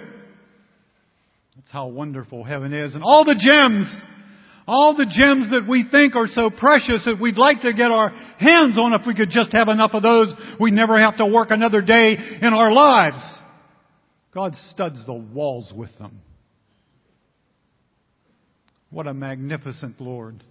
[1.57, 2.95] That's how wonderful heaven is.
[2.95, 3.95] And all the gems,
[4.67, 8.11] all the gems that we think are so precious that we'd like to get our
[8.39, 11.49] hands on if we could just have enough of those, we'd never have to work
[11.51, 13.23] another day in our lives.
[14.33, 16.21] God studs the walls with them.
[18.95, 20.45] What a magnificent Lord.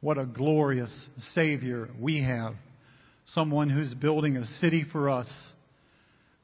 [0.00, 2.54] What a glorious Savior we have.
[3.26, 5.28] Someone who's building a city for us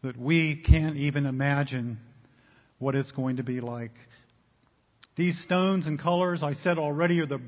[0.03, 1.97] that we can't even imagine
[2.79, 3.93] what it's going to be like.
[5.17, 7.41] These stones and colors, I said already, are the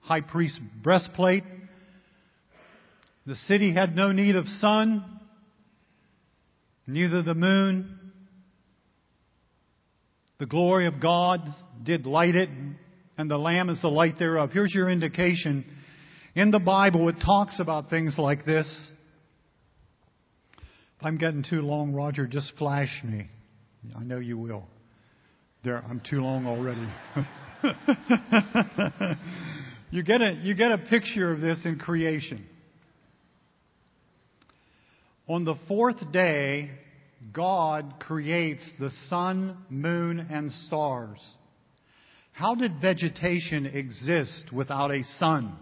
[0.00, 1.44] high priest's breastplate.
[3.24, 5.02] The city had no need of sun,
[6.86, 8.01] neither the moon,
[10.42, 11.40] the glory of God
[11.84, 12.48] did light it,
[13.16, 14.50] and the Lamb is the light thereof.
[14.52, 15.64] Here's your indication.
[16.34, 18.66] In the Bible, it talks about things like this.
[20.98, 23.28] If I'm getting too long, Roger, just flash me.
[23.96, 24.66] I know you will.
[25.62, 26.88] There, I'm too long already.
[29.92, 32.44] you get a you get a picture of this in creation.
[35.28, 36.72] On the fourth day,
[37.30, 41.18] God creates the sun, moon, and stars.
[42.32, 45.56] How did vegetation exist without a sun?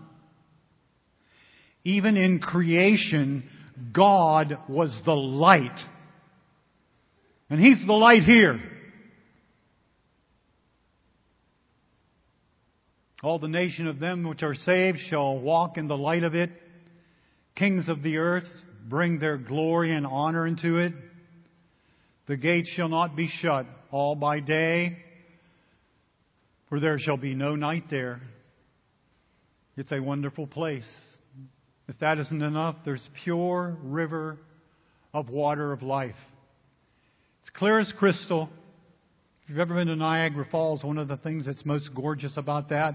[1.82, 3.48] Even in creation,
[3.92, 5.78] God was the light.
[7.48, 8.60] And He's the light here.
[13.22, 16.50] All the nation of them which are saved shall walk in the light of it.
[17.54, 18.48] Kings of the earth
[18.88, 20.94] bring their glory and honor into it.
[22.26, 24.98] The gates shall not be shut all by day,
[26.68, 28.20] for there shall be no night there.
[29.76, 30.88] It's a wonderful place.
[31.88, 34.38] If that isn't enough, there's pure river
[35.12, 36.14] of water of life.
[37.40, 38.48] It's clear as crystal.
[39.42, 42.68] If you've ever been to Niagara Falls, one of the things that's most gorgeous about
[42.68, 42.94] that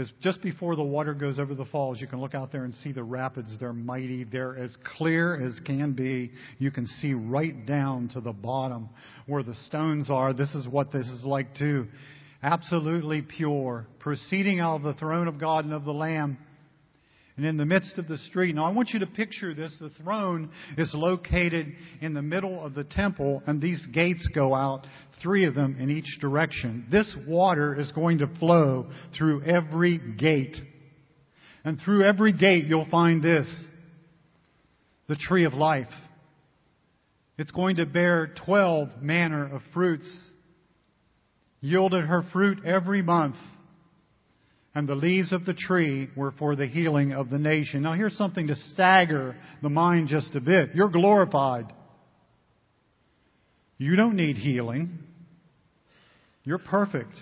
[0.00, 2.74] is just before the water goes over the falls, you can look out there and
[2.74, 3.56] see the rapids.
[3.60, 4.24] They're mighty.
[4.24, 6.32] They're as clear as can be.
[6.58, 8.88] You can see right down to the bottom
[9.26, 10.32] where the stones are.
[10.32, 11.86] This is what this is like too.
[12.42, 16.38] Absolutely pure, proceeding out of the throne of God and of the Lamb
[17.40, 18.54] and in the midst of the street.
[18.54, 19.74] Now, I want you to picture this.
[19.80, 21.72] The throne is located
[22.02, 24.86] in the middle of the temple, and these gates go out,
[25.22, 26.84] three of them in each direction.
[26.92, 30.54] This water is going to flow through every gate.
[31.64, 33.48] And through every gate, you'll find this
[35.08, 35.88] the tree of life.
[37.38, 40.30] It's going to bear 12 manner of fruits,
[41.62, 43.36] yielded her fruit every month
[44.74, 47.82] and the leaves of the tree were for the healing of the nation.
[47.82, 50.70] Now here's something to stagger the mind just a bit.
[50.74, 51.72] You're glorified.
[53.78, 54.98] You don't need healing.
[56.44, 57.14] You're perfect.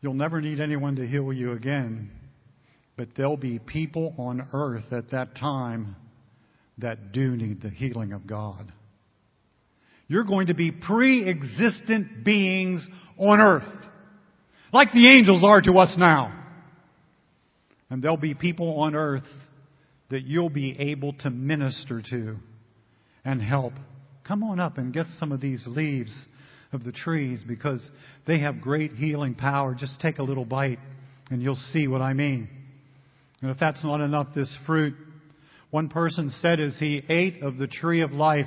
[0.00, 2.10] You'll never need anyone to heal you again.
[2.96, 5.94] But there'll be people on earth at that time
[6.78, 8.72] that do need the healing of God.
[10.08, 13.84] You're going to be pre-existent beings on earth.
[14.72, 16.34] Like the angels are to us now.
[17.90, 19.26] And there'll be people on earth
[20.10, 22.36] that you'll be able to minister to
[23.24, 23.72] and help.
[24.26, 26.14] Come on up and get some of these leaves
[26.72, 27.90] of the trees because
[28.26, 29.74] they have great healing power.
[29.74, 30.78] Just take a little bite
[31.30, 32.48] and you'll see what I mean.
[33.40, 34.94] And if that's not enough, this fruit,
[35.70, 38.46] one person said as he ate of the tree of life,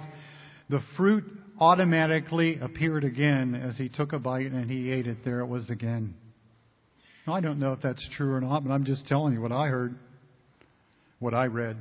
[0.70, 1.24] the fruit
[1.62, 5.20] automatically appeared again as he took a bite and he ate it.
[5.24, 6.16] There it was again.
[7.28, 9.52] Now, I don't know if that's true or not, but I'm just telling you what
[9.52, 9.96] I heard,
[11.20, 11.78] what I read.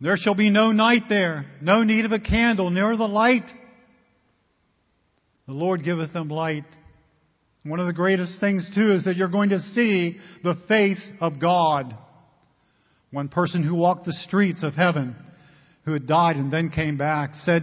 [0.00, 3.46] There shall be no night there, no need of a candle, near the light.
[5.48, 6.64] The Lord giveth them light.
[7.64, 11.40] One of the greatest things, too, is that you're going to see the face of
[11.40, 11.96] God.
[13.10, 15.16] One person who walked the streets of heaven,
[15.84, 17.62] who had died and then came back, said,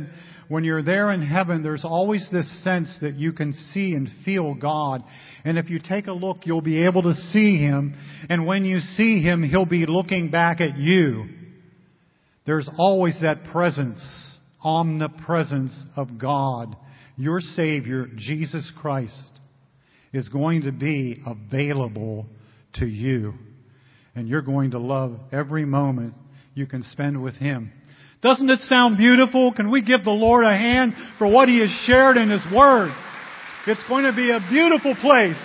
[0.52, 4.54] when you're there in heaven, there's always this sense that you can see and feel
[4.54, 5.02] God.
[5.46, 7.96] And if you take a look, you'll be able to see Him.
[8.30, 11.30] And when you see Him, He'll be looking back at you.
[12.46, 16.76] There's always that presence, omnipresence of God.
[17.16, 19.40] Your Savior, Jesus Christ,
[20.12, 22.26] is going to be available
[22.74, 23.36] to you.
[24.16, 26.14] And you're going to love every moment
[26.56, 27.72] you can spend with Him.
[28.22, 29.52] Doesn't it sound beautiful?
[29.54, 32.92] Can we give the Lord a hand for what He has shared in His Word?
[33.68, 35.42] It's going to be a beautiful place.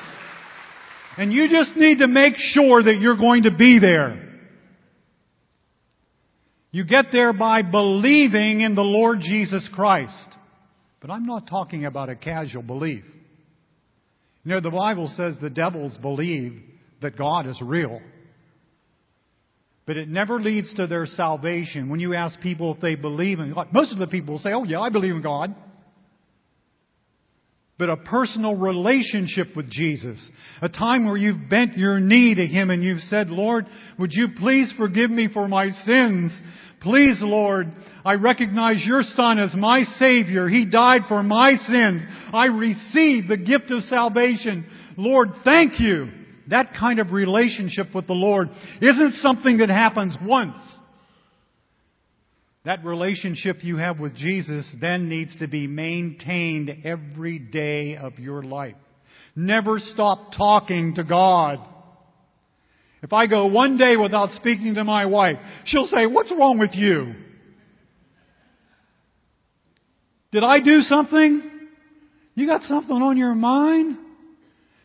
[1.18, 4.22] And you just need to make sure that you're going to be there.
[6.70, 10.28] You get there by believing in the Lord Jesus Christ.
[11.00, 13.04] But I'm not talking about a casual belief.
[14.44, 16.62] You know, the Bible says the devils believe
[17.00, 18.00] that God is real.
[19.86, 21.88] But it never leads to their salvation.
[21.88, 24.52] When you ask people if they believe in God, most of the people will say,
[24.52, 25.54] Oh, yeah, I believe in God.
[27.78, 30.30] But a personal relationship with Jesus,
[30.62, 33.66] a time where you've bent your knee to Him and you've said, Lord,
[33.98, 36.40] would you please forgive me for my sins?
[36.80, 37.66] Please, Lord,
[38.04, 40.48] I recognize your Son as my Savior.
[40.48, 42.02] He died for my sins.
[42.32, 44.64] I receive the gift of salvation.
[44.96, 46.08] Lord, thank you.
[46.48, 48.48] That kind of relationship with the Lord
[48.80, 50.56] isn't something that happens once.
[52.64, 58.42] That relationship you have with Jesus then needs to be maintained every day of your
[58.42, 58.74] life.
[59.36, 61.60] Never stop talking to God.
[63.02, 66.74] If I go one day without speaking to my wife, she'll say, What's wrong with
[66.74, 67.14] you?
[70.32, 71.42] Did I do something?
[72.34, 73.96] You got something on your mind?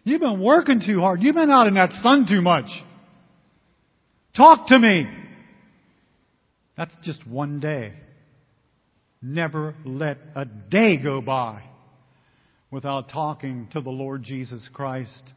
[0.04, 1.22] You've been working too hard.
[1.22, 2.66] You've been out in that sun too much.
[4.36, 5.08] Talk to me.
[6.76, 7.93] That's just one day.
[9.22, 11.64] Never let a day go by
[12.72, 15.34] without talking to the Lord Jesus Christ,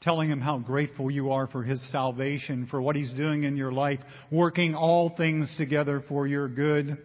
[0.00, 3.72] telling Him how grateful you are for His salvation, for what He's doing in your
[3.72, 3.98] life,
[4.30, 6.98] working all things together for your good.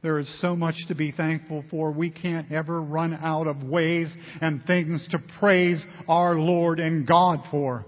[0.00, 1.90] There is so much to be thankful for.
[1.90, 7.40] We can't ever run out of ways and things to praise our Lord and God
[7.50, 7.84] for.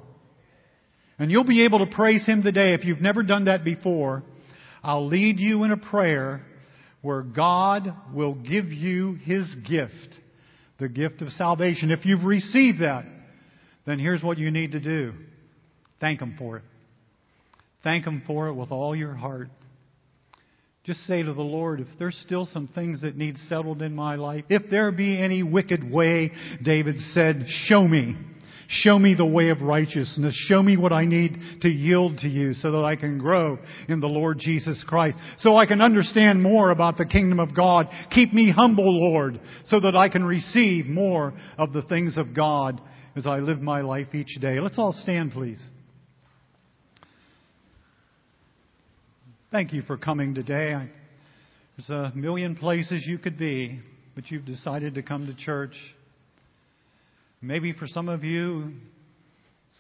[1.19, 4.25] And you'll be able to praise Him today if you've never done that before.
[4.83, 6.43] I'll lead you in a prayer
[7.03, 10.19] where God will give you His gift,
[10.81, 11.91] the gift of salvation.
[11.91, 13.05] If you've received that,
[13.87, 15.13] then here's what you need to do.
[16.01, 16.65] Thank Him for it.
[17.85, 19.49] Thank Him for it with all your heart.
[20.91, 24.16] Just say to the Lord, if there's still some things that need settled in my
[24.16, 26.32] life, if there be any wicked way,
[26.64, 28.16] David said, show me.
[28.66, 30.34] Show me the way of righteousness.
[30.49, 34.01] Show me what I need to yield to you so that I can grow in
[34.01, 35.16] the Lord Jesus Christ.
[35.38, 37.86] So I can understand more about the kingdom of God.
[38.11, 42.80] Keep me humble, Lord, so that I can receive more of the things of God
[43.14, 44.59] as I live my life each day.
[44.59, 45.64] Let's all stand, please.
[49.53, 50.75] Thank you for coming today.
[50.75, 50.89] I,
[51.77, 53.81] there's a million places you could be,
[54.15, 55.75] but you've decided to come to church.
[57.43, 58.75] Maybe for some of you,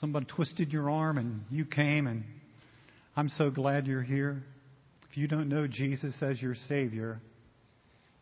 [0.00, 2.24] someone twisted your arm and you came, and
[3.16, 4.42] I'm so glad you're here.
[5.08, 7.20] If you don't know Jesus as your Savior,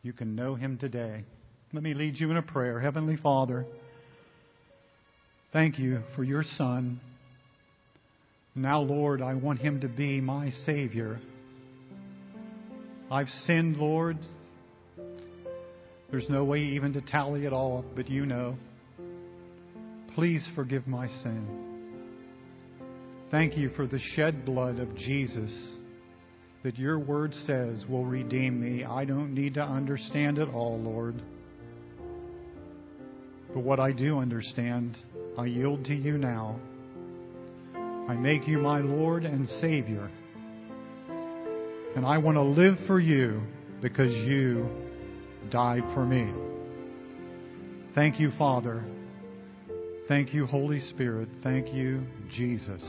[0.02, 1.24] you can know Him today.
[1.72, 2.78] Let me lead you in a prayer.
[2.78, 3.64] Heavenly Father,
[5.54, 7.00] thank you for your Son.
[8.54, 11.18] Now, Lord, I want Him to be my Savior.
[13.10, 14.18] I've sinned, Lord.
[16.10, 18.56] There's no way even to tally it all up, but you know.
[20.14, 21.68] Please forgive my sin.
[23.30, 25.76] Thank you for the shed blood of Jesus
[26.62, 28.84] that your word says will redeem me.
[28.84, 31.22] I don't need to understand it all, Lord.
[33.54, 34.98] But what I do understand,
[35.38, 36.58] I yield to you now.
[37.74, 40.10] I make you my Lord and Savior.
[41.96, 43.42] And I want to live for you
[43.80, 44.68] because you
[45.50, 46.32] died for me.
[47.94, 48.84] Thank you, Father.
[50.06, 51.28] Thank you, Holy Spirit.
[51.42, 52.82] Thank you, Jesus.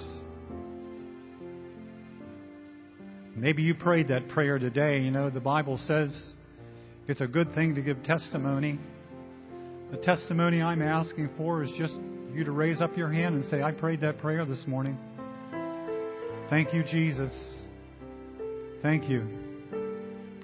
[3.36, 5.00] Maybe you prayed that prayer today.
[5.00, 6.36] You know, the Bible says
[7.08, 8.80] it's a good thing to give testimony.
[9.92, 11.96] The testimony I'm asking for is just
[12.34, 14.98] you to raise up your hand and say, I prayed that prayer this morning.
[16.50, 17.59] Thank you, Jesus.
[18.82, 19.28] Thank you.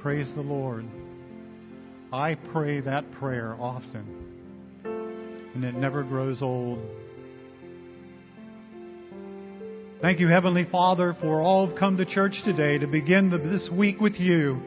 [0.01, 0.85] Praise the Lord.
[2.11, 4.25] I pray that prayer often
[5.55, 6.79] and it never grows old.
[10.01, 14.01] Thank you, Heavenly Father, for all who've come to church today to begin this week
[14.01, 14.61] with you.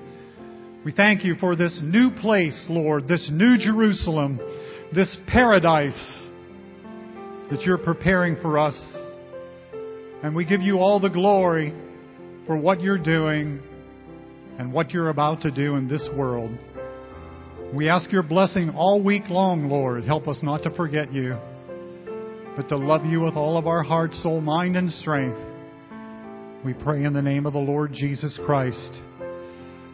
[0.87, 4.39] We thank you for this new place, Lord, this new Jerusalem,
[4.95, 6.27] this paradise
[7.51, 8.79] that you're preparing for us.
[10.23, 11.75] And we give you all the glory
[12.49, 13.61] for what you're doing
[14.59, 16.51] and what you're about to do in this world.
[17.75, 20.03] We ask your blessing all week long, Lord.
[20.05, 21.37] Help us not to forget you,
[22.57, 25.39] but to love you with all of our heart, soul, mind, and strength.
[26.65, 28.99] We pray in the name of the Lord Jesus Christ.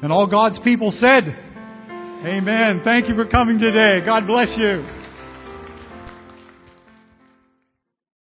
[0.03, 2.83] And all God's people said, Amen.
[2.85, 3.99] Thank you for coming today.
[4.07, 5.04] God bless you.